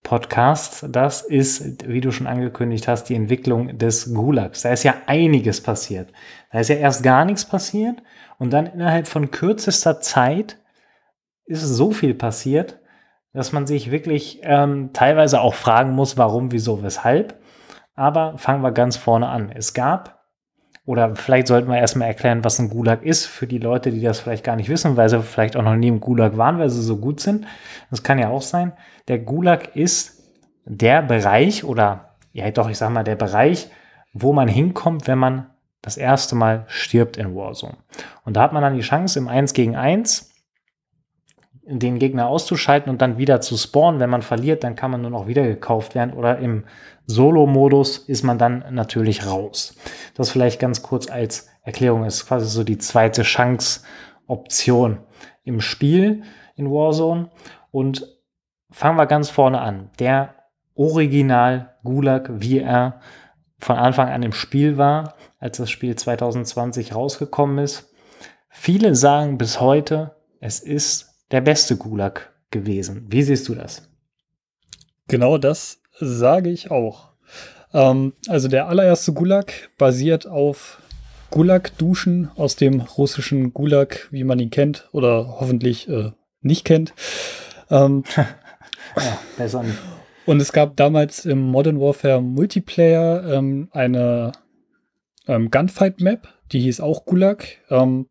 [0.10, 0.84] Podcasts.
[0.89, 4.63] Das ist, wie du schon angekündigt hast, die Entwicklung des Gulags.
[4.63, 6.12] Da ist ja einiges passiert.
[6.52, 8.02] Da ist ja erst gar nichts passiert
[8.39, 10.58] und dann innerhalb von kürzester Zeit
[11.45, 12.80] ist so viel passiert,
[13.34, 17.39] dass man sich wirklich ähm, teilweise auch fragen muss, warum, wieso, weshalb.
[17.93, 19.52] Aber fangen wir ganz vorne an.
[19.54, 20.18] Es gab,
[20.89, 24.21] oder vielleicht sollten wir erstmal erklären, was ein Gulag ist, für die Leute, die das
[24.21, 26.82] vielleicht gar nicht wissen, weil sie vielleicht auch noch nie im Gulag waren, weil sie
[26.82, 27.45] so gut sind.
[27.91, 28.73] Das kann ja auch sein.
[29.08, 30.23] Der Gulag ist
[30.65, 33.69] der Bereich oder, ja doch, ich sag mal, der Bereich,
[34.13, 35.52] wo man hinkommt, wenn man
[35.84, 37.78] das erste Mal stirbt in Warzone.
[38.25, 40.29] Und da hat man dann die Chance im 1 gegen 1
[41.77, 43.99] den Gegner auszuschalten und dann wieder zu spawnen.
[43.99, 46.63] Wenn man verliert, dann kann man nur noch wieder gekauft werden oder im
[47.05, 49.75] Solo-Modus ist man dann natürlich raus.
[50.15, 54.99] Das vielleicht ganz kurz als Erklärung ist quasi so die zweite Chance-Option
[55.43, 56.23] im Spiel
[56.55, 57.29] in Warzone.
[57.71, 58.08] Und
[58.71, 59.89] fangen wir ganz vorne an.
[59.99, 60.36] Der
[60.75, 62.99] Original Gulag, wie er
[63.60, 67.93] von Anfang an im Spiel war, als das Spiel 2020 rausgekommen ist.
[68.49, 73.06] Viele sagen bis heute, es ist der beste Gulag gewesen.
[73.10, 73.89] Wie siehst du das?
[75.08, 77.10] Genau das sage ich auch.
[77.74, 80.82] Ähm, also der allererste Gulag basiert auf
[81.32, 86.12] Gulag-Duschen aus dem russischen Gulag, wie man ihn kennt oder hoffentlich äh,
[86.42, 86.94] nicht kennt.
[87.70, 89.78] Ähm, ja, besser nicht.
[90.26, 94.32] Und es gab damals im Modern Warfare Multiplayer ähm, eine
[95.28, 97.46] ähm, Gunfight-Map, die hieß auch Gulag.
[97.70, 98.08] Ähm,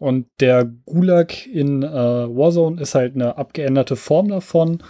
[0.00, 4.82] und der Gulag in äh, Warzone ist halt eine abgeänderte Form davon,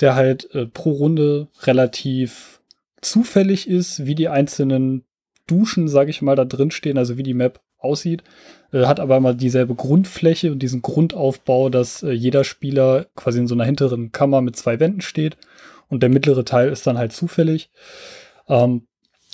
[0.00, 2.60] der halt äh, pro Runde relativ
[3.00, 5.04] zufällig ist, wie die einzelnen
[5.48, 8.22] Duschen, sage ich mal, da drin stehen, also wie die Map aussieht.
[8.72, 13.48] Äh, hat aber immer dieselbe Grundfläche und diesen Grundaufbau, dass äh, jeder Spieler quasi in
[13.48, 15.36] so einer hinteren Kammer mit zwei Wänden steht
[15.88, 17.72] und der mittlere Teil ist dann halt zufällig.
[18.46, 18.86] Ähm,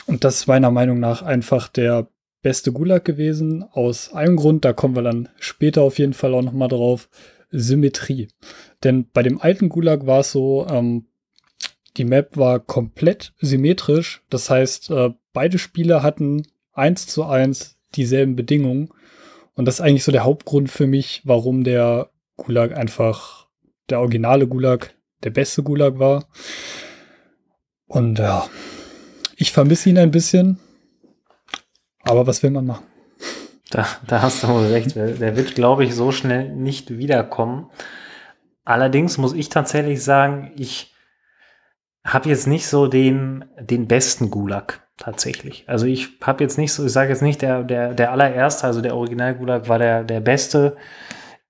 [0.06, 2.08] und das ist meiner Meinung nach einfach der
[2.42, 3.62] beste Gulag gewesen.
[3.62, 7.08] Aus einem Grund, da kommen wir dann später auf jeden Fall auch nochmal drauf,
[7.50, 8.28] Symmetrie.
[8.84, 11.06] Denn bei dem alten Gulag war es so, ähm,
[11.96, 14.22] die Map war komplett symmetrisch.
[14.30, 18.90] Das heißt, äh, beide Spieler hatten eins zu eins dieselben Bedingungen.
[19.54, 23.48] Und das ist eigentlich so der Hauptgrund für mich, warum der Gulag einfach
[23.90, 26.28] der originale Gulag der beste Gulag war.
[27.86, 28.48] Und ja,
[29.36, 30.60] ich vermisse ihn ein bisschen.
[32.08, 32.84] Aber was will man machen?
[33.70, 34.96] Da, da hast du wohl recht.
[34.96, 37.70] Der wird, glaube ich, so schnell nicht wiederkommen.
[38.64, 40.94] Allerdings muss ich tatsächlich sagen, ich
[42.04, 45.64] habe jetzt nicht so den, den besten Gulag tatsächlich.
[45.68, 48.80] Also ich habe jetzt nicht so, ich sage jetzt nicht, der, der, der allererste, also
[48.80, 50.76] der Original-Gulag war der, der beste.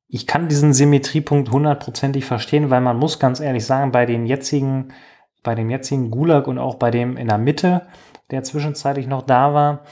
[0.08, 4.92] Ich kann diesen Symmetriepunkt hundertprozentig verstehen, weil man muss ganz ehrlich sagen, bei den jetzigen,
[5.44, 7.82] bei dem jetzigen Gulag und auch bei dem in der Mitte,
[8.32, 9.84] der zwischenzeitlich noch da war,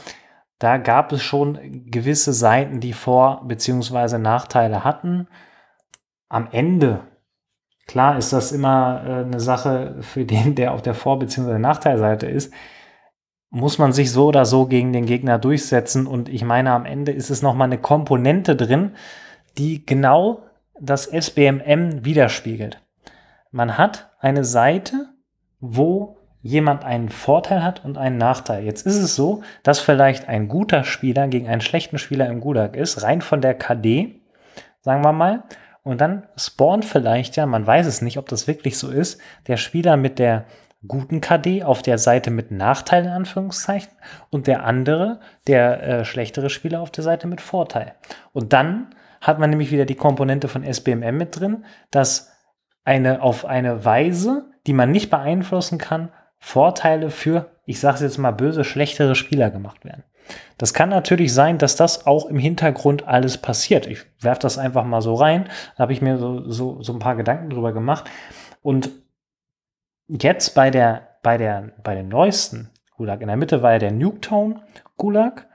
[0.58, 1.58] da gab es schon
[1.90, 4.18] gewisse Seiten, die Vor- bzw.
[4.18, 5.28] Nachteile hatten.
[6.28, 7.00] Am Ende,
[7.86, 11.58] klar ist das immer äh, eine Sache für den, der auf der Vor- bzw.
[11.58, 12.52] Nachteilseite ist,
[13.50, 16.06] muss man sich so oder so gegen den Gegner durchsetzen.
[16.06, 18.92] Und ich meine, am Ende ist es nochmal eine Komponente drin,
[19.58, 20.42] die genau
[20.80, 22.82] das SBMM widerspiegelt.
[23.50, 25.08] Man hat eine Seite,
[25.60, 28.64] wo jemand einen Vorteil hat und einen Nachteil.
[28.64, 32.76] Jetzt ist es so, dass vielleicht ein guter Spieler gegen einen schlechten Spieler im Gulag
[32.76, 34.20] ist, rein von der KD,
[34.80, 35.42] sagen wir mal.
[35.82, 39.56] Und dann spawnt vielleicht ja, man weiß es nicht, ob das wirklich so ist, der
[39.56, 40.44] Spieler mit der
[40.86, 43.92] guten KD auf der Seite mit Nachteil in Anführungszeichen
[44.30, 47.94] und der andere, der äh, schlechtere Spieler auf der Seite mit Vorteil.
[48.32, 52.32] Und dann hat man nämlich wieder die Komponente von SBMM mit drin, dass
[52.84, 58.18] eine, auf eine Weise, die man nicht beeinflussen kann, Vorteile für, ich sage es jetzt
[58.18, 60.04] mal böse, schlechtere Spieler gemacht werden.
[60.58, 63.86] Das kann natürlich sein, dass das auch im Hintergrund alles passiert.
[63.86, 65.48] Ich werfe das einfach mal so rein.
[65.76, 68.10] Da habe ich mir so, so, so ein paar Gedanken drüber gemacht.
[68.62, 68.90] Und
[70.08, 73.92] jetzt bei der, bei der, bei den neuesten Gulag, in der Mitte war ja der
[73.92, 74.60] Nuketown
[74.96, 75.46] Gulag.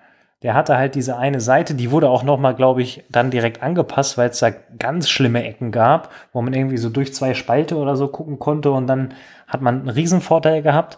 [0.44, 4.18] Der hatte halt diese eine Seite, die wurde auch nochmal, glaube ich, dann direkt angepasst,
[4.18, 7.96] weil es da ganz schlimme Ecken gab, wo man irgendwie so durch zwei Spalte oder
[7.96, 9.14] so gucken konnte und dann
[9.48, 10.98] hat man einen Riesenvorteil gehabt.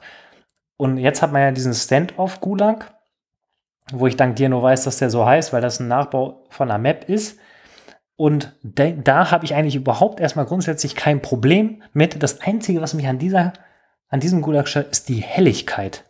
[0.78, 2.94] Und jetzt hat man ja diesen Stand-off-Gulag,
[3.92, 6.70] wo ich dank dir nur weiß, dass der so heißt, weil das ein Nachbau von
[6.72, 7.38] einer Map ist.
[8.16, 12.24] Und de, da habe ich eigentlich überhaupt erstmal grundsätzlich kein Problem mit.
[12.24, 13.54] Das Einzige, was mich an dieser,
[14.08, 16.06] an diesem Gulag stört, ist die Helligkeit.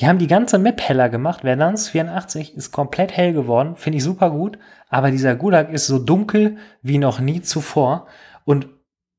[0.00, 1.42] Die haben die ganze Map heller gemacht.
[1.42, 4.58] Verdance 84 ist komplett hell geworden, finde ich super gut.
[4.88, 8.06] Aber dieser Gulag ist so dunkel wie noch nie zuvor.
[8.46, 8.68] Und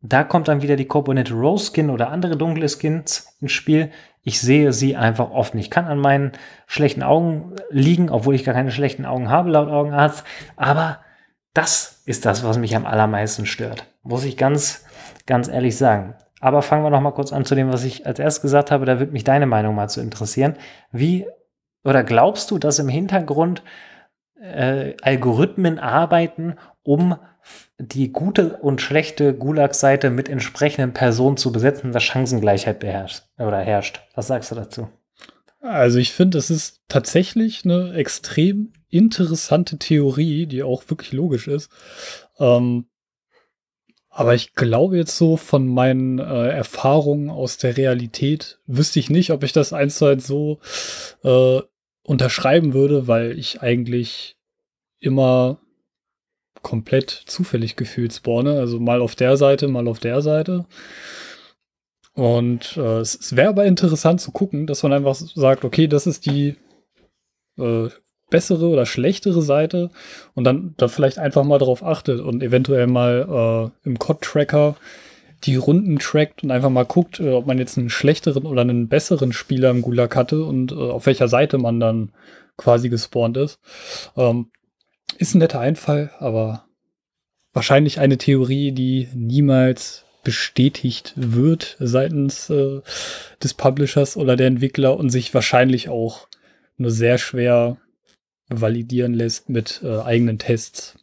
[0.01, 3.91] da kommt dann wieder die Komponente Rose Skin oder andere dunkle Skins ins Spiel.
[4.23, 5.69] Ich sehe sie einfach oft nicht.
[5.69, 6.31] Kann an meinen
[6.65, 10.23] schlechten Augen liegen, obwohl ich gar keine schlechten Augen habe, laut Augenarzt.
[10.55, 10.99] Aber
[11.53, 13.85] das ist das, was mich am allermeisten stört.
[14.01, 14.83] Muss ich ganz,
[15.27, 16.15] ganz ehrlich sagen.
[16.41, 18.85] Aber fangen wir noch mal kurz an zu dem, was ich als erst gesagt habe.
[18.85, 20.57] Da würde mich deine Meinung mal zu interessieren.
[20.91, 21.27] Wie
[21.83, 23.63] oder glaubst du, dass im Hintergrund
[24.41, 27.15] äh, Algorithmen arbeiten, um
[27.77, 34.01] die gute und schlechte Gulag-Seite mit entsprechenden Personen zu besetzen, dass Chancengleichheit beherrscht oder herrscht.
[34.13, 34.89] Was sagst du dazu?
[35.59, 41.71] Also ich finde, es ist tatsächlich eine extrem interessante Theorie, die auch wirklich logisch ist.
[42.39, 42.87] Ähm,
[44.13, 49.31] aber ich glaube jetzt so von meinen äh, Erfahrungen aus der Realität wüsste ich nicht,
[49.31, 50.59] ob ich das eins zu eins so
[51.23, 51.61] äh,
[52.03, 54.35] unterschreiben würde, weil ich eigentlich
[54.99, 55.59] immer
[56.61, 58.59] komplett zufällig gefühlt spawne.
[58.59, 60.65] Also mal auf der Seite, mal auf der Seite.
[62.13, 66.05] Und äh, es, es wäre aber interessant zu gucken, dass man einfach sagt, okay, das
[66.05, 66.57] ist die
[67.57, 67.87] äh,
[68.31, 69.91] bessere oder schlechtere Seite
[70.33, 74.75] und dann da vielleicht einfach mal darauf achtet und eventuell mal äh, im COD-Tracker
[75.43, 78.87] die Runden trackt und einfach mal guckt, äh, ob man jetzt einen schlechteren oder einen
[78.87, 82.11] besseren Spieler im Gulag hatte und äh, auf welcher Seite man dann
[82.57, 83.59] quasi gespawnt ist.
[84.15, 84.47] Ähm,
[85.17, 86.65] ist ein netter Einfall, aber
[87.53, 92.81] wahrscheinlich eine Theorie, die niemals bestätigt wird seitens äh,
[93.43, 96.27] des Publishers oder der Entwickler und sich wahrscheinlich auch
[96.77, 97.77] nur sehr schwer
[98.59, 100.97] validieren lässt mit äh, eigenen Tests.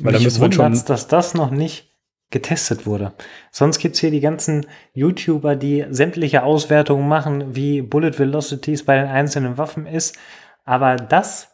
[0.00, 1.94] Weil Mich da wundert dass das noch nicht
[2.30, 3.12] getestet wurde.
[3.50, 9.08] Sonst gibt's hier die ganzen YouTuber, die sämtliche Auswertungen machen, wie Bullet Velocities bei den
[9.08, 10.18] einzelnen Waffen ist.
[10.64, 11.48] Aber das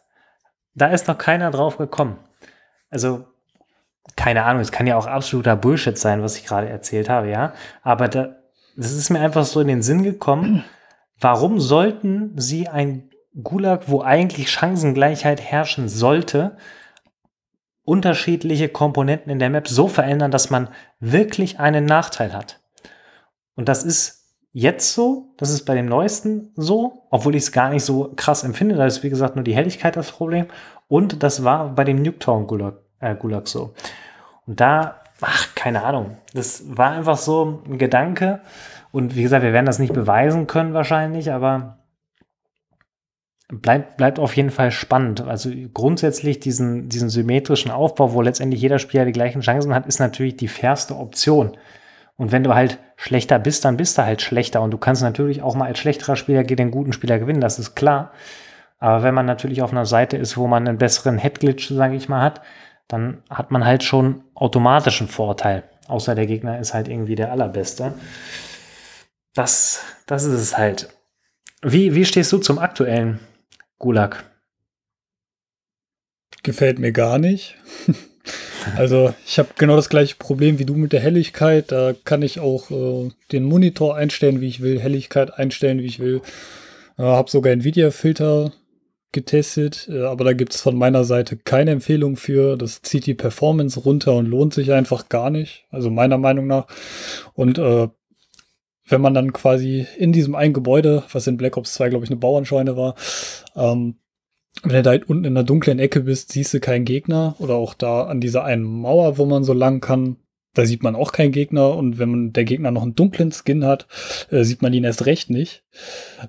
[0.75, 2.17] da ist noch keiner drauf gekommen.
[2.89, 3.25] Also,
[4.15, 7.53] keine Ahnung, es kann ja auch absoluter Bullshit sein, was ich gerade erzählt habe, ja.
[7.81, 8.35] Aber da,
[8.75, 10.63] das ist mir einfach so in den Sinn gekommen.
[11.19, 13.09] Warum sollten sie ein
[13.43, 16.57] Gulag, wo eigentlich Chancengleichheit herrschen sollte,
[17.83, 20.69] unterschiedliche Komponenten in der Map so verändern, dass man
[20.99, 22.61] wirklich einen Nachteil hat?
[23.55, 27.69] Und das ist jetzt so, das ist bei dem neuesten so, obwohl ich es gar
[27.69, 28.75] nicht so krass empfinde.
[28.75, 30.45] Da ist, wie gesagt, nur die Helligkeit das Problem.
[30.87, 33.73] Und das war bei dem Nuketown Gulag, äh, Gulag so.
[34.47, 36.17] Und da, ach, keine Ahnung.
[36.33, 38.41] Das war einfach so ein Gedanke.
[38.93, 41.79] Und wie gesagt, wir werden das nicht beweisen können wahrscheinlich, aber
[43.47, 45.21] bleibt, bleibt auf jeden Fall spannend.
[45.21, 49.99] Also grundsätzlich diesen, diesen symmetrischen Aufbau, wo letztendlich jeder Spieler die gleichen Chancen hat, ist
[49.99, 51.57] natürlich die fairste Option.
[52.17, 54.61] Und wenn du halt schlechter bist, dann bist du halt schlechter.
[54.61, 57.75] Und du kannst natürlich auch mal als schlechterer Spieler den guten Spieler gewinnen, das ist
[57.75, 58.11] klar.
[58.79, 62.09] Aber wenn man natürlich auf einer Seite ist, wo man einen besseren Headglitch, sage ich
[62.09, 62.41] mal, hat,
[62.87, 65.63] dann hat man halt schon automatischen Vorteil.
[65.87, 67.93] Außer der Gegner ist halt irgendwie der allerbeste.
[69.33, 70.89] Das, das ist es halt.
[71.61, 73.19] Wie, wie stehst du zum aktuellen
[73.79, 74.23] Gulag?
[76.43, 77.55] Gefällt mir gar nicht.
[78.77, 81.71] Also ich habe genau das gleiche Problem wie du mit der Helligkeit.
[81.71, 85.99] Da kann ich auch äh, den Monitor einstellen, wie ich will, Helligkeit einstellen, wie ich
[85.99, 86.21] will.
[86.97, 88.51] Äh, habe sogar Nvidia-Filter
[89.11, 92.57] getestet, äh, aber da gibt es von meiner Seite keine Empfehlung für.
[92.57, 95.65] Das zieht die Performance runter und lohnt sich einfach gar nicht.
[95.69, 96.67] Also meiner Meinung nach.
[97.33, 97.87] Und äh,
[98.87, 102.11] wenn man dann quasi in diesem einen Gebäude, was in Black Ops 2, glaube ich,
[102.11, 102.95] eine Bauernscheune war,
[103.55, 103.95] ähm,
[104.63, 107.35] wenn du da halt unten in der dunklen Ecke bist, siehst du keinen Gegner.
[107.39, 110.17] Oder auch da an dieser einen Mauer, wo man so lang kann,
[110.53, 111.75] da sieht man auch keinen Gegner.
[111.75, 113.87] Und wenn man der Gegner noch einen dunklen Skin hat,
[114.31, 115.63] äh, sieht man ihn erst recht nicht.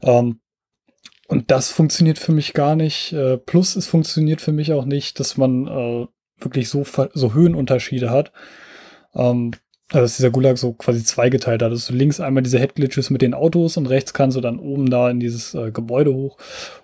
[0.03, 0.41] Ähm,
[1.29, 3.13] und das funktioniert für mich gar nicht.
[3.13, 6.07] Äh, plus es funktioniert für mich auch nicht, dass man äh,
[6.39, 8.33] wirklich so, so Höhenunterschiede hat.
[9.15, 9.53] Ähm,
[9.93, 11.71] also dass dieser Gulag so quasi zweigeteilt hat.
[11.71, 15.09] Also links einmal diese Head-Glitches mit den Autos und rechts kannst du dann oben da
[15.09, 16.39] in dieses äh, Gebäude hoch.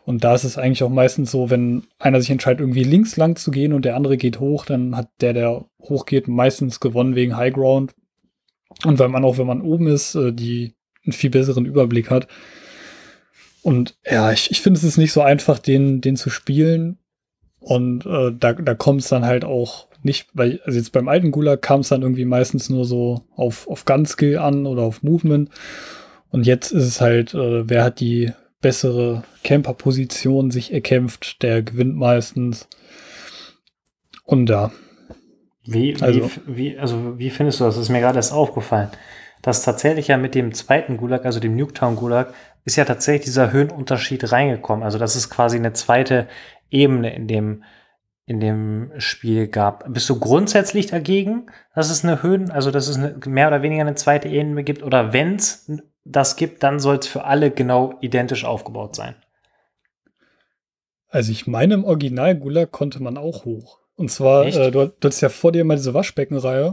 [0.05, 3.35] Und da ist es eigentlich auch meistens so, wenn einer sich entscheidet, irgendwie links lang
[3.35, 7.37] zu gehen und der andere geht hoch, dann hat der, der hochgeht, meistens gewonnen wegen
[7.37, 7.93] High Ground.
[8.85, 12.29] Und weil man auch, wenn man oben ist, äh, die einen viel besseren Überblick hat.
[13.63, 16.99] Und ja, ich, ich finde, es ist nicht so einfach, den, den zu spielen.
[17.59, 21.31] Und äh, da, da kommt es dann halt auch nicht, weil, also jetzt beim alten
[21.31, 25.51] Gulag kam es dann irgendwie meistens nur so auf, auf Gun-Skill an oder auf Movement.
[26.31, 31.97] Und jetzt ist es halt, äh, wer hat die bessere Camper-Position sich erkämpft, der gewinnt
[31.97, 32.69] meistens.
[34.25, 34.73] Und ja.
[35.65, 37.75] Wie, also, wie, wie, also wie findest du das?
[37.75, 38.89] Das ist mir gerade erst aufgefallen.
[39.43, 42.33] Dass tatsächlich ja mit dem zweiten Gulag, also dem Nuketown Gulag,
[42.65, 44.85] ist ja tatsächlich dieser Höhenunterschied reingekommen.
[44.85, 46.29] Also das ist quasi eine zweite
[46.71, 47.65] Ebene in dem,
[48.33, 49.93] in dem Spiel gab.
[49.93, 53.83] Bist du grundsätzlich dagegen, dass es eine Höhen, also dass es eine, mehr oder weniger
[53.83, 54.83] eine zweite Ebene gibt?
[54.83, 55.71] Oder wenn es
[56.05, 59.15] das gibt, dann soll es für alle genau identisch aufgebaut sein?
[61.09, 63.81] Also ich meine, im Original Gulag konnte man auch hoch.
[63.97, 66.69] Und zwar, äh, du, du hattest ja vor dir mal diese Waschbeckenreihe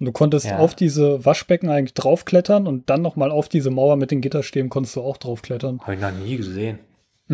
[0.00, 0.58] und du konntest ja.
[0.58, 4.96] auf diese Waschbecken eigentlich draufklettern und dann nochmal auf diese Mauer mit den Gitterstäben konntest
[4.96, 5.80] du auch draufklettern.
[5.82, 6.78] Habe ich noch nie gesehen.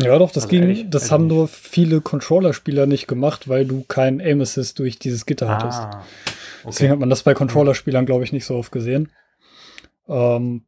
[0.01, 0.61] Ja, doch, das also ging.
[0.63, 5.25] Ehrlich, das haben nur viele Controller-Spieler nicht gemacht, weil du keinen Aim Assist durch dieses
[5.25, 5.81] Gitter ah, hattest.
[5.81, 6.67] Okay.
[6.67, 9.11] Deswegen hat man das bei Controller-Spielern, glaube ich, nicht so oft gesehen.
[10.07, 10.63] Ähm,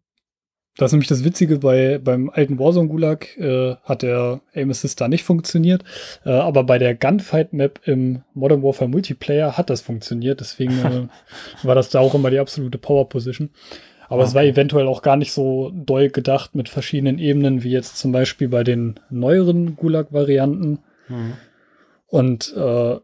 [0.77, 5.01] das ist nämlich das Witzige, bei, beim alten Warzone Gulag äh, hat der Aim Assist
[5.01, 5.83] da nicht funktioniert,
[6.25, 11.07] äh, aber bei der Gunfight Map im Modern Warfare Multiplayer hat das funktioniert, deswegen äh,
[11.67, 13.49] war das da auch immer die absolute Power Position.
[14.11, 14.27] Aber okay.
[14.27, 18.11] es war eventuell auch gar nicht so doll gedacht mit verschiedenen Ebenen, wie jetzt zum
[18.11, 20.79] Beispiel bei den neueren Gulag-Varianten.
[21.07, 21.33] Mhm.
[22.07, 22.97] Und äh,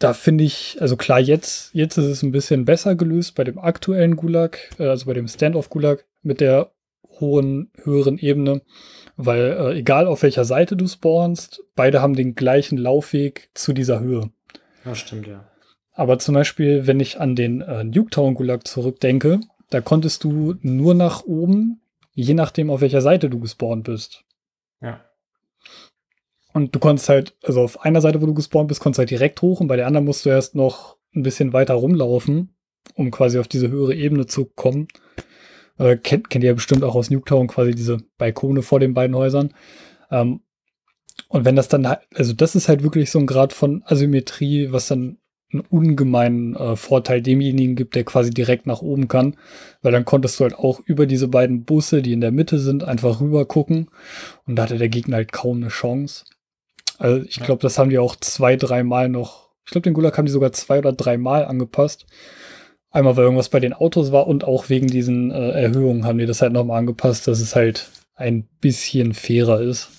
[0.00, 3.60] da finde ich, also klar, jetzt, jetzt ist es ein bisschen besser gelöst bei dem
[3.60, 6.72] aktuellen Gulag, äh, also bei dem Standoff-Gulag mit der
[7.20, 8.62] hohen, höheren Ebene,
[9.16, 14.00] weil äh, egal auf welcher Seite du spawnst, beide haben den gleichen Laufweg zu dieser
[14.00, 14.30] Höhe.
[14.82, 15.44] Das stimmt, ja.
[15.92, 19.38] Aber zum Beispiel, wenn ich an den äh, Nuketown Gulag zurückdenke,
[19.70, 21.80] da konntest du nur nach oben,
[22.12, 24.24] je nachdem, auf welcher Seite du gespawnt bist.
[24.80, 25.04] Ja.
[26.52, 29.42] Und du konntest halt, also auf einer Seite, wo du gespawnt bist, konntest halt direkt
[29.42, 32.54] hoch und bei der anderen musst du erst noch ein bisschen weiter rumlaufen,
[32.94, 34.88] um quasi auf diese höhere Ebene zu kommen.
[35.78, 39.14] Äh, kennt, kennt ihr ja bestimmt auch aus Nuketown quasi diese Balkone vor den beiden
[39.14, 39.54] Häusern.
[40.10, 40.40] Ähm,
[41.28, 44.72] und wenn das dann halt, also das ist halt wirklich so ein Grad von Asymmetrie,
[44.72, 45.18] was dann
[45.52, 49.36] einen ungemeinen äh, Vorteil demjenigen gibt, der quasi direkt nach oben kann,
[49.80, 52.84] weil dann konntest du halt auch über diese beiden Busse, die in der Mitte sind,
[52.84, 53.88] einfach rüber gucken
[54.46, 56.24] und da hatte der Gegner halt kaum eine Chance.
[56.98, 60.26] Also ich glaube, das haben die auch zwei, dreimal noch, ich glaube, den Gulag haben
[60.26, 62.06] die sogar zwei oder dreimal angepasst.
[62.90, 66.26] Einmal, weil irgendwas bei den Autos war und auch wegen diesen äh, Erhöhungen haben die
[66.26, 69.90] das halt nochmal angepasst, dass es halt ein bisschen fairer ist.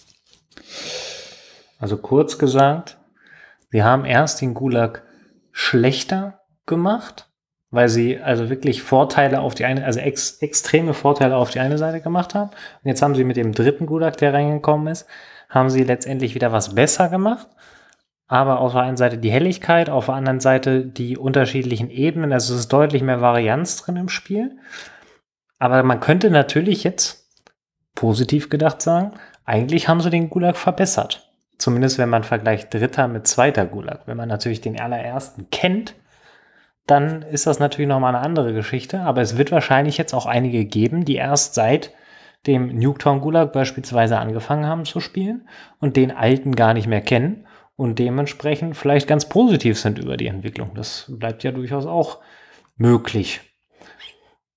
[1.78, 2.98] Also kurz gesagt,
[3.70, 5.04] wir haben erst den Gulag
[5.60, 7.30] schlechter gemacht,
[7.69, 11.78] weil sie also wirklich Vorteile auf die eine, also ex, extreme Vorteile auf die eine
[11.78, 12.50] Seite gemacht haben.
[12.50, 15.06] Und jetzt haben sie mit dem dritten Gulag, der reingekommen ist,
[15.50, 17.48] haben sie letztendlich wieder was besser gemacht.
[18.26, 22.32] Aber auf der einen Seite die Helligkeit, auf der anderen Seite die unterschiedlichen Ebenen.
[22.32, 24.58] Also es ist deutlich mehr Varianz drin im Spiel.
[25.58, 27.28] Aber man könnte natürlich jetzt
[27.95, 29.12] positiv gedacht sagen,
[29.43, 31.29] eigentlich haben sie den Gulag verbessert.
[31.60, 34.08] Zumindest wenn man vergleicht Dritter mit zweiter Gulag.
[34.08, 35.93] Wenn man natürlich den allerersten kennt,
[36.88, 39.02] dann ist das natürlich nochmal eine andere Geschichte.
[39.02, 41.93] Aber es wird wahrscheinlich jetzt auch einige geben, die erst seit
[42.48, 47.45] dem Nuketown Gulag beispielsweise angefangen haben zu spielen und den alten gar nicht mehr kennen
[47.76, 50.72] und dementsprechend vielleicht ganz positiv sind über die Entwicklung.
[50.76, 52.19] Das bleibt ja durchaus auch
[52.78, 53.41] möglich.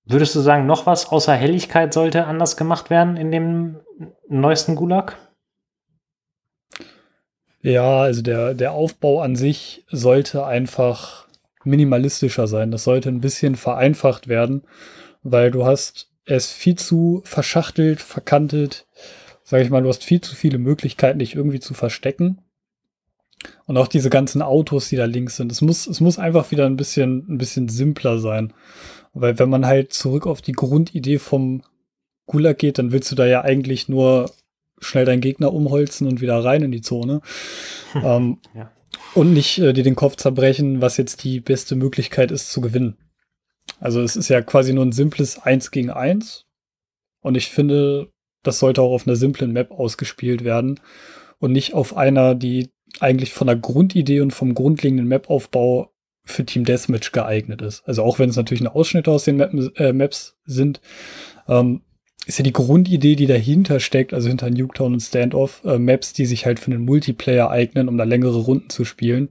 [0.05, 3.81] Würdest du sagen, noch was außer Helligkeit sollte anders gemacht werden in dem
[4.29, 5.17] neuesten Gulag?
[7.63, 11.27] Ja, also der, der Aufbau an sich sollte einfach
[11.63, 12.71] minimalistischer sein.
[12.71, 14.63] Das sollte ein bisschen vereinfacht werden,
[15.23, 18.85] weil du hast es viel zu verschachtelt, verkantet.
[19.45, 22.39] Sag ich mal, du hast viel zu viele Möglichkeiten, dich irgendwie zu verstecken.
[23.65, 25.49] Und auch diese ganzen Autos, die da links sind.
[25.49, 28.53] Es muss, es muss einfach wieder ein bisschen, ein bisschen simpler sein.
[29.13, 31.61] Weil wenn man halt zurück auf die Grundidee vom
[32.25, 34.29] Gulag geht, dann willst du da ja eigentlich nur
[34.83, 37.21] schnell deinen Gegner umholzen und wieder rein in die Zone.
[37.95, 38.71] ähm, ja.
[39.15, 42.97] Und nicht äh, dir den Kopf zerbrechen, was jetzt die beste Möglichkeit ist zu gewinnen.
[43.79, 46.45] Also es ist ja quasi nur ein simples 1 gegen 1.
[47.21, 48.11] Und ich finde,
[48.43, 50.79] das sollte auch auf einer simplen Map ausgespielt werden
[51.39, 52.69] und nicht auf einer, die
[52.99, 55.91] eigentlich von der Grundidee und vom grundlegenden Mapaufbau
[56.25, 57.83] für Team Deathmatch geeignet ist.
[57.85, 60.79] Also auch wenn es natürlich eine Ausschnitte aus den Map äh, Maps sind,
[61.47, 61.81] ähm,
[62.25, 66.25] ist ja die Grundidee, die dahinter steckt, also hinter Nuketown und Standoff, äh, Maps, die
[66.25, 69.29] sich halt für einen Multiplayer eignen, um da längere Runden zu spielen.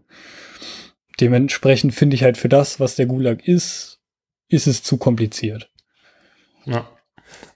[1.20, 4.00] Dementsprechend finde ich halt für das, was der Gulag ist,
[4.48, 5.70] ist es zu kompliziert.
[6.64, 6.88] Ja.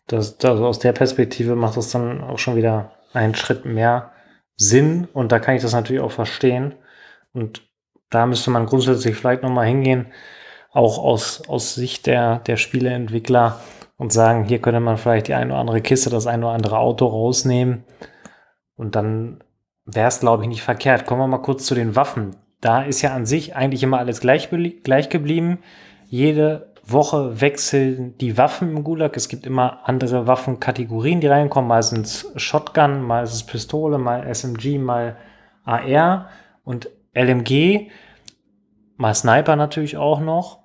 [0.06, 4.12] Das, das, aus der Perspektive macht das dann auch schon wieder einen Schritt mehr
[4.56, 6.74] Sinn und da kann ich das natürlich auch verstehen.
[7.32, 7.62] Und
[8.08, 10.06] da müsste man grundsätzlich vielleicht nochmal hingehen,
[10.70, 13.60] auch aus, aus Sicht der, der Spieleentwickler
[13.96, 16.78] und sagen, hier könnte man vielleicht die eine oder andere Kiste, das eine oder andere
[16.78, 17.84] Auto rausnehmen.
[18.76, 19.42] Und dann
[19.84, 21.06] wäre es, glaube ich, nicht verkehrt.
[21.06, 22.36] Kommen wir mal kurz zu den Waffen.
[22.60, 24.50] Da ist ja an sich eigentlich immer alles gleich,
[24.82, 25.58] gleich geblieben.
[26.08, 29.16] Jede Woche wechseln die Waffen im Gulag.
[29.16, 31.70] Es gibt immer andere Waffenkategorien, die reinkommen.
[31.78, 35.16] Es Shotgun, mal ist es Pistole, mal SMG, mal
[35.64, 36.28] AR
[36.64, 37.90] und LMG.
[38.96, 40.60] Mal Sniper natürlich auch noch.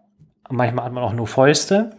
[0.49, 1.97] Manchmal hat man auch nur Fäuste.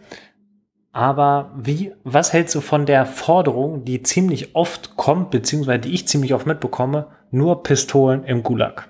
[0.93, 6.07] Aber wie, was hältst du von der Forderung, die ziemlich oft kommt, beziehungsweise die ich
[6.07, 8.89] ziemlich oft mitbekomme, nur Pistolen im Gulag?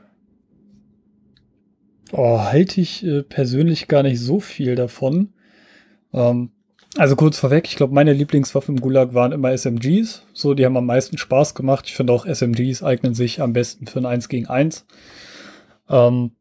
[2.12, 5.34] Oh, halte ich äh, persönlich gar nicht so viel davon.
[6.14, 6.52] Ähm,
[6.98, 10.24] also kurz vorweg, ich glaube, meine Lieblingswaffen im Gulag waren immer SMGs.
[10.34, 11.86] So, die haben am meisten Spaß gemacht.
[11.88, 14.86] Ich finde auch SMGs eignen sich am besten für ein 1 gegen 1.
[15.90, 16.32] Ähm,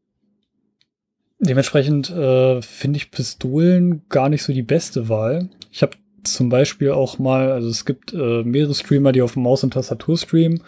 [1.45, 5.49] Dementsprechend äh, finde ich Pistolen gar nicht so die beste Wahl.
[5.73, 9.65] Ich habe zum Beispiel auch mal, also es gibt äh, mehrere Streamer, die auf Maus
[9.65, 10.63] und Tastatur streamen.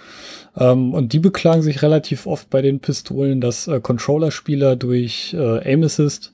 [0.56, 5.72] Ähm, und die beklagen sich relativ oft bei den Pistolen, dass äh, Controller-Spieler durch äh,
[5.72, 6.32] Aim Assist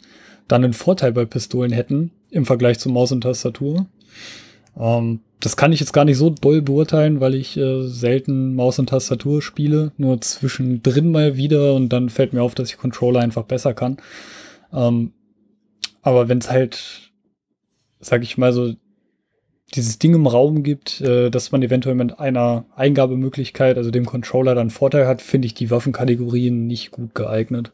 [0.48, 3.88] dann einen Vorteil bei Pistolen hätten im Vergleich zu Maus und Tastatur.
[4.76, 8.78] Ähm, das kann ich jetzt gar nicht so doll beurteilen, weil ich äh, selten Maus
[8.78, 13.20] und Tastatur spiele, nur zwischendrin mal wieder und dann fällt mir auf, dass ich Controller
[13.20, 13.96] einfach besser kann.
[14.72, 15.12] Ähm,
[16.02, 17.10] aber wenn es halt,
[18.00, 18.74] sag ich mal so,
[19.74, 24.54] dieses Ding im Raum gibt, äh, dass man eventuell mit einer Eingabemöglichkeit, also dem Controller
[24.54, 27.72] dann Vorteil hat, finde ich die Waffenkategorien nicht gut geeignet.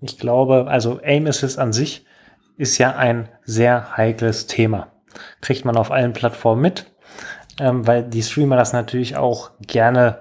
[0.00, 2.04] Ich glaube, also Aim Assist an sich
[2.56, 4.93] ist ja ein sehr heikles Thema
[5.40, 6.86] kriegt man auf allen Plattformen mit,
[7.60, 10.18] ähm, weil die Streamer das natürlich auch gerne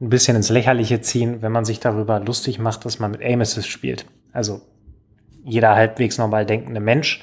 [0.00, 3.40] ein bisschen ins Lächerliche ziehen, wenn man sich darüber lustig macht, dass man mit Aim
[3.40, 4.04] Assist spielt.
[4.32, 4.60] Also
[5.44, 7.22] jeder halbwegs normal denkende Mensch,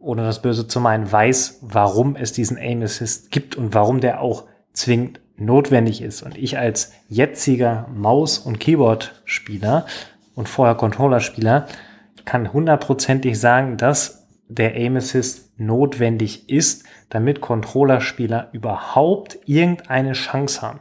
[0.00, 4.20] ohne das Böse zu meinen, weiß, warum es diesen Aim Assist gibt und warum der
[4.20, 6.22] auch zwingend notwendig ist.
[6.22, 9.86] Und ich als jetziger Maus- und Keyboard-Spieler
[10.34, 11.66] und vorher Controller-Spieler
[12.24, 14.19] kann hundertprozentig sagen, dass
[14.50, 20.80] der Aim Assist notwendig ist, damit Controllerspieler überhaupt irgendeine Chance haben.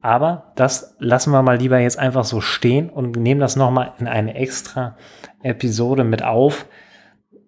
[0.00, 4.06] Aber das lassen wir mal lieber jetzt einfach so stehen und nehmen das nochmal in
[4.06, 4.96] eine extra
[5.42, 6.66] Episode mit auf.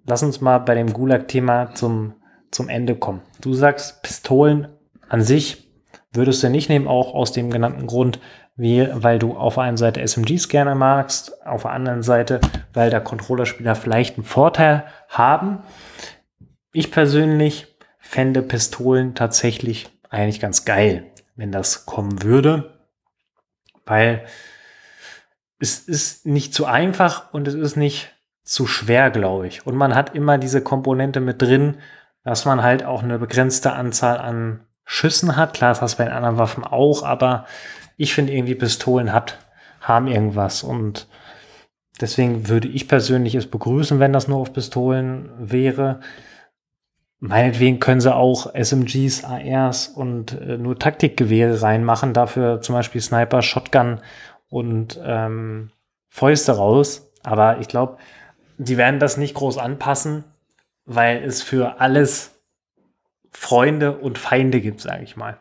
[0.06, 2.14] Lass uns mal bei dem Gulag-Thema zum,
[2.50, 3.20] zum Ende kommen.
[3.40, 4.68] Du sagst, Pistolen
[5.08, 5.70] an sich
[6.12, 8.20] würdest du nicht nehmen, auch aus dem genannten Grund,
[8.56, 12.40] wie, weil du auf der einen Seite SMGs gerne magst, auf der anderen Seite,
[12.72, 15.58] weil der Controllerspieler vielleicht einen Vorteil haben.
[16.72, 21.04] Ich persönlich fände Pistolen tatsächlich eigentlich ganz geil,
[21.34, 22.78] wenn das kommen würde,
[23.84, 24.24] weil
[25.58, 29.66] es ist nicht zu einfach und es ist nicht zu schwer, glaube ich.
[29.66, 31.78] Und man hat immer diese Komponente mit drin,
[32.24, 35.54] dass man halt auch eine begrenzte Anzahl an Schüssen hat.
[35.54, 37.46] Klar, das hast du bei den anderen Waffen auch, aber
[37.96, 39.38] ich finde irgendwie Pistolen hat,
[39.80, 41.08] haben irgendwas und
[42.00, 46.00] deswegen würde ich persönlich es begrüßen, wenn das nur auf Pistolen wäre.
[47.18, 53.40] Meinetwegen können sie auch SMGs, ARs und äh, nur Taktikgewehre reinmachen, dafür zum Beispiel Sniper,
[53.40, 54.00] Shotgun
[54.50, 55.70] und ähm,
[56.10, 57.10] Fäuste raus.
[57.22, 57.96] Aber ich glaube,
[58.58, 60.24] die werden das nicht groß anpassen,
[60.84, 62.38] weil es für alles
[63.30, 65.38] Freunde und Feinde gibt, sage ich mal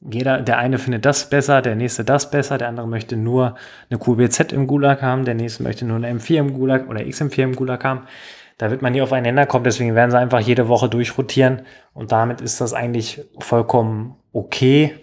[0.00, 3.56] jeder, der eine findet das besser, der nächste das besser, der andere möchte nur
[3.88, 7.42] eine QBZ im Gulag haben, der nächste möchte nur eine M4 im Gulag oder XM4
[7.42, 8.02] im Gulag haben.
[8.58, 12.40] Da wird man nie aufeinander kommen, deswegen werden sie einfach jede Woche durchrotieren und damit
[12.40, 14.94] ist das eigentlich vollkommen okay.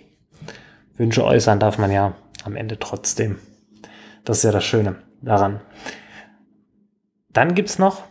[0.97, 2.13] Wünsche äußern darf man ja
[2.43, 3.39] am Ende trotzdem.
[4.23, 5.61] Das ist ja das Schöne daran.
[7.29, 8.03] Dann gibt's noch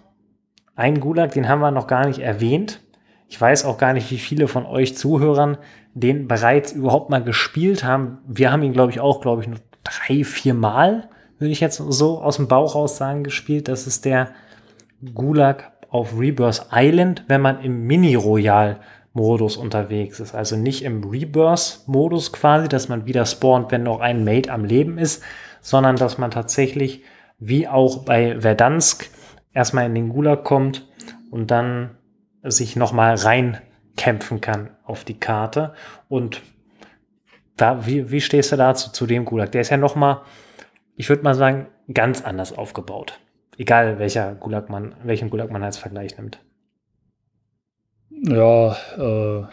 [0.74, 2.80] einen Gulag, den haben wir noch gar nicht erwähnt.
[3.28, 5.56] Ich weiß auch gar nicht, wie viele von euch Zuhörern
[5.94, 8.18] den bereits überhaupt mal gespielt haben.
[8.26, 11.76] Wir haben ihn, glaube ich, auch, glaube ich, nur drei, vier Mal, würde ich jetzt
[11.76, 13.68] so aus dem Bauch raus sagen, gespielt.
[13.68, 14.30] Das ist der
[15.14, 20.34] Gulag auf Rebirth Island, wenn man im Mini-Royal-Modus unterwegs ist.
[20.34, 24.98] Also nicht im Rebirth-Modus quasi, dass man wieder spawnt, wenn noch ein Mate am Leben
[24.98, 25.22] ist,
[25.62, 27.02] sondern dass man tatsächlich
[27.38, 29.08] wie auch bei Verdansk
[29.54, 30.86] erstmal in den Gulag kommt
[31.30, 31.96] und dann
[32.42, 33.16] sich nochmal
[34.00, 35.72] reinkämpfen kann auf die Karte.
[36.08, 36.42] Und
[37.56, 39.52] da, wie, wie stehst du dazu, zu dem Gulag?
[39.52, 40.22] Der ist ja nochmal,
[40.96, 43.20] ich würde mal sagen, ganz anders aufgebaut.
[43.58, 46.40] Egal welcher Gulag man, welchen Gulag man als Vergleich nimmt.
[48.10, 49.44] Ja, äh,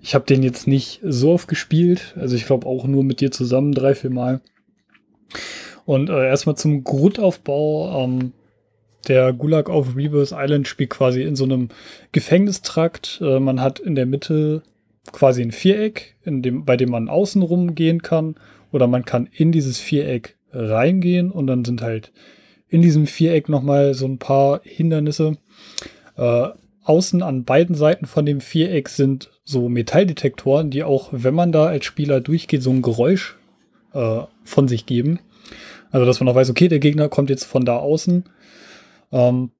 [0.00, 2.14] ich habe den jetzt nicht so oft gespielt.
[2.18, 4.40] Also ich glaube auch nur mit dir zusammen drei, vier Mal.
[5.84, 8.04] Und äh, erstmal zum Grundaufbau.
[8.04, 8.32] Ähm,
[9.08, 11.68] der Gulag auf Rebirth Island spielt quasi in so einem
[12.12, 13.20] Gefängnistrakt.
[13.22, 14.62] Äh, man hat in der Mitte
[15.12, 18.36] quasi ein Viereck, in dem, bei dem man außenrum gehen kann.
[18.72, 22.12] Oder man kann in dieses Viereck reingehen und dann sind halt
[22.68, 25.38] in diesem Viereck nochmal so ein paar Hindernisse.
[26.16, 26.48] Äh,
[26.84, 31.66] außen an beiden Seiten von dem Viereck sind so Metalldetektoren, die auch, wenn man da
[31.66, 33.36] als Spieler durchgeht, so ein Geräusch
[33.92, 35.20] äh, von sich geben.
[35.90, 38.24] Also, dass man auch weiß, okay, der Gegner kommt jetzt von da außen.
[39.12, 39.50] Ähm,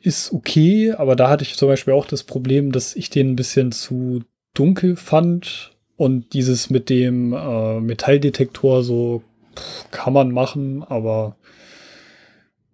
[0.00, 3.36] ist okay, aber da hatte ich zum Beispiel auch das Problem, dass ich den ein
[3.36, 4.22] bisschen zu
[4.54, 9.22] dunkel fand und dieses mit dem äh, Metalldetektor so
[9.56, 11.36] pff, kann man machen, aber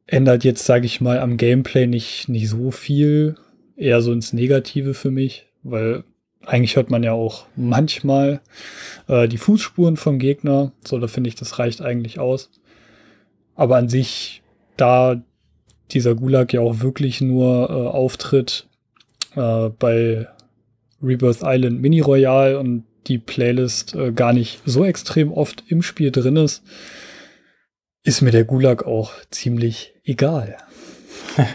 [0.07, 3.37] ändert jetzt, sage ich mal, am Gameplay nicht, nicht so viel.
[3.77, 6.05] Eher so ins Negative für mich, weil
[6.47, 8.41] eigentlich hört man ja auch manchmal
[9.09, 10.73] äh, die Fußspuren vom Gegner.
[10.85, 12.51] So, da finde ich, das reicht eigentlich aus.
[13.57, 14.43] Aber an sich,
[14.77, 15.23] da
[15.91, 18.67] dieser Gulag ja auch wirklich nur äh, auftritt
[19.37, 20.27] äh, bei
[21.03, 26.11] Rebirth Island Mini Royale und die Playlist äh, gar nicht so extrem oft im Spiel
[26.11, 26.63] drin ist,
[28.03, 30.57] ist mir der Gulag auch ziemlich egal.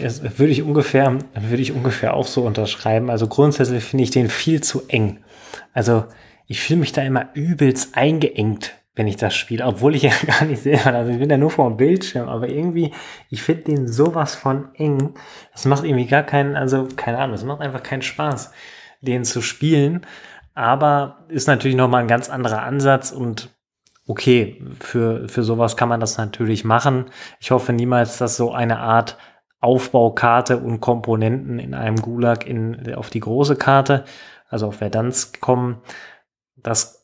[0.00, 3.10] Das würde ich ungefähr, würde ich ungefähr auch so unterschreiben.
[3.10, 5.18] Also grundsätzlich finde ich den viel zu eng.
[5.72, 6.04] Also
[6.46, 10.44] ich fühle mich da immer übelst eingeengt, wenn ich das spiele, obwohl ich ja gar
[10.44, 12.92] nicht selber, also ich bin ja nur vor dem Bildschirm, aber irgendwie,
[13.30, 15.14] ich finde den sowas von eng.
[15.52, 18.52] Das macht irgendwie gar keinen, also keine Ahnung, es macht einfach keinen Spaß,
[19.00, 20.04] den zu spielen.
[20.54, 23.50] Aber ist natürlich nochmal ein ganz anderer Ansatz und
[24.08, 27.06] okay, für, für sowas kann man das natürlich machen.
[27.38, 29.16] Ich hoffe niemals, dass so eine Art
[29.60, 34.04] Aufbaukarte und Komponenten in einem Gulag in, auf die große Karte,
[34.48, 35.82] also auf Verdansk kommen.
[36.56, 36.97] Das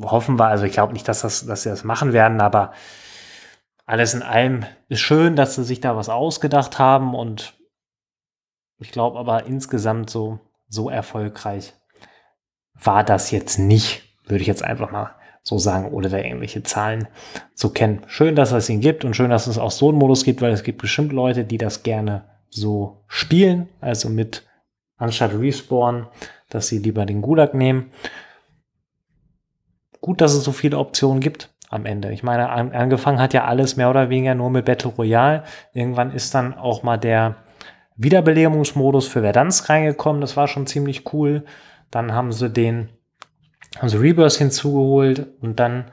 [0.00, 0.46] hoffen wir.
[0.46, 2.72] Also ich glaube nicht, dass, das, dass sie das machen werden, aber
[3.86, 7.54] alles in allem ist schön, dass sie sich da was ausgedacht haben und
[8.78, 11.74] ich glaube aber insgesamt so, so erfolgreich
[12.74, 17.06] war das jetzt nicht, würde ich jetzt einfach mal so sagen, ohne da irgendwelche Zahlen
[17.54, 18.02] zu kennen.
[18.06, 20.52] Schön, dass es ihn gibt und schön, dass es auch so einen Modus gibt, weil
[20.52, 24.46] es gibt bestimmt Leute, die das gerne so spielen, also mit
[24.96, 26.06] anstatt Respawn,
[26.48, 27.90] dass sie lieber den Gulag nehmen.
[30.04, 32.12] Gut, dass es so viele Optionen gibt am Ende.
[32.12, 35.44] Ich meine, an, angefangen hat ja alles mehr oder weniger nur mit Battle Royale.
[35.72, 37.36] Irgendwann ist dann auch mal der
[37.96, 40.20] Wiederbelebungsmodus für Verdansk reingekommen.
[40.20, 41.46] Das war schon ziemlich cool.
[41.90, 42.90] Dann haben sie den
[43.78, 45.86] haben sie Rebirth hinzugeholt und dann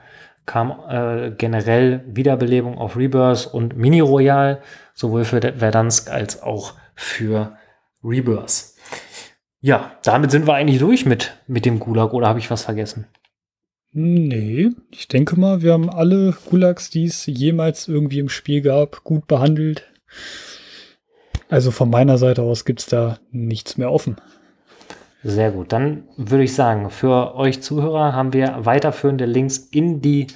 [0.45, 4.61] kam äh, generell Wiederbelebung auf Rebirth und Mini Royal,
[4.93, 7.55] sowohl für Verdansk als auch für
[8.03, 8.73] Rebirth.
[9.61, 13.07] Ja, damit sind wir eigentlich durch mit, mit dem Gulag oder habe ich was vergessen?
[13.93, 19.03] Nee, ich denke mal, wir haben alle Gulags, die es jemals irgendwie im Spiel gab,
[19.03, 19.91] gut behandelt.
[21.49, 24.15] Also von meiner Seite aus gibt es da nichts mehr offen.
[25.23, 25.73] Sehr gut.
[25.73, 30.27] Dann würde ich sagen, für euch Zuhörer haben wir weiterführende Links in die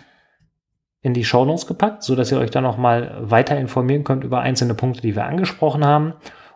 [1.01, 4.39] in die Shownotes gepackt, so dass ihr euch dann noch mal weiter informieren könnt über
[4.39, 6.13] einzelne Punkte, die wir angesprochen haben.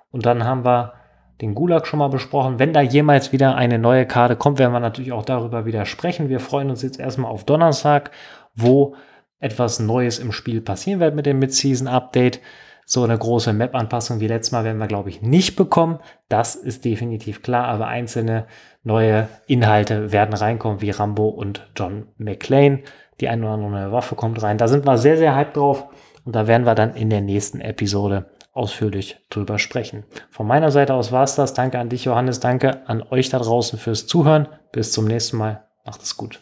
[0.09, 0.93] Und dann haben wir
[1.41, 2.59] den Gulag schon mal besprochen.
[2.59, 6.29] Wenn da jemals wieder eine neue Karte kommt, werden wir natürlich auch darüber wieder sprechen.
[6.29, 8.11] Wir freuen uns jetzt erstmal auf Donnerstag,
[8.55, 8.95] wo
[9.39, 12.41] etwas Neues im Spiel passieren wird mit dem Mid-Season-Update.
[12.85, 15.99] So eine große Map-Anpassung wie letztes Mal werden wir, glaube ich, nicht bekommen.
[16.27, 18.47] Das ist definitiv klar, aber einzelne
[18.83, 22.79] neue Inhalte werden reinkommen, wie Rambo und John McClane.
[23.21, 24.57] Die eine oder andere neue Waffe kommt rein.
[24.57, 25.85] Da sind wir sehr, sehr hyped drauf
[26.25, 28.25] und da werden wir dann in der nächsten Episode
[28.59, 30.03] ausführlich drüber sprechen.
[30.29, 31.53] Von meiner Seite aus war es das.
[31.53, 32.39] Danke an dich, Johannes.
[32.39, 34.47] Danke an euch da draußen fürs Zuhören.
[34.71, 35.65] Bis zum nächsten Mal.
[35.85, 36.39] Macht es gut.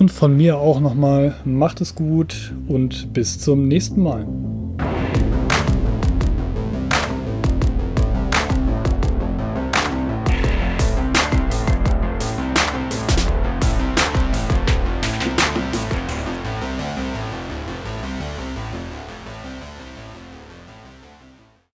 [0.00, 4.26] Und von mir auch nochmal, macht es gut und bis zum nächsten Mal.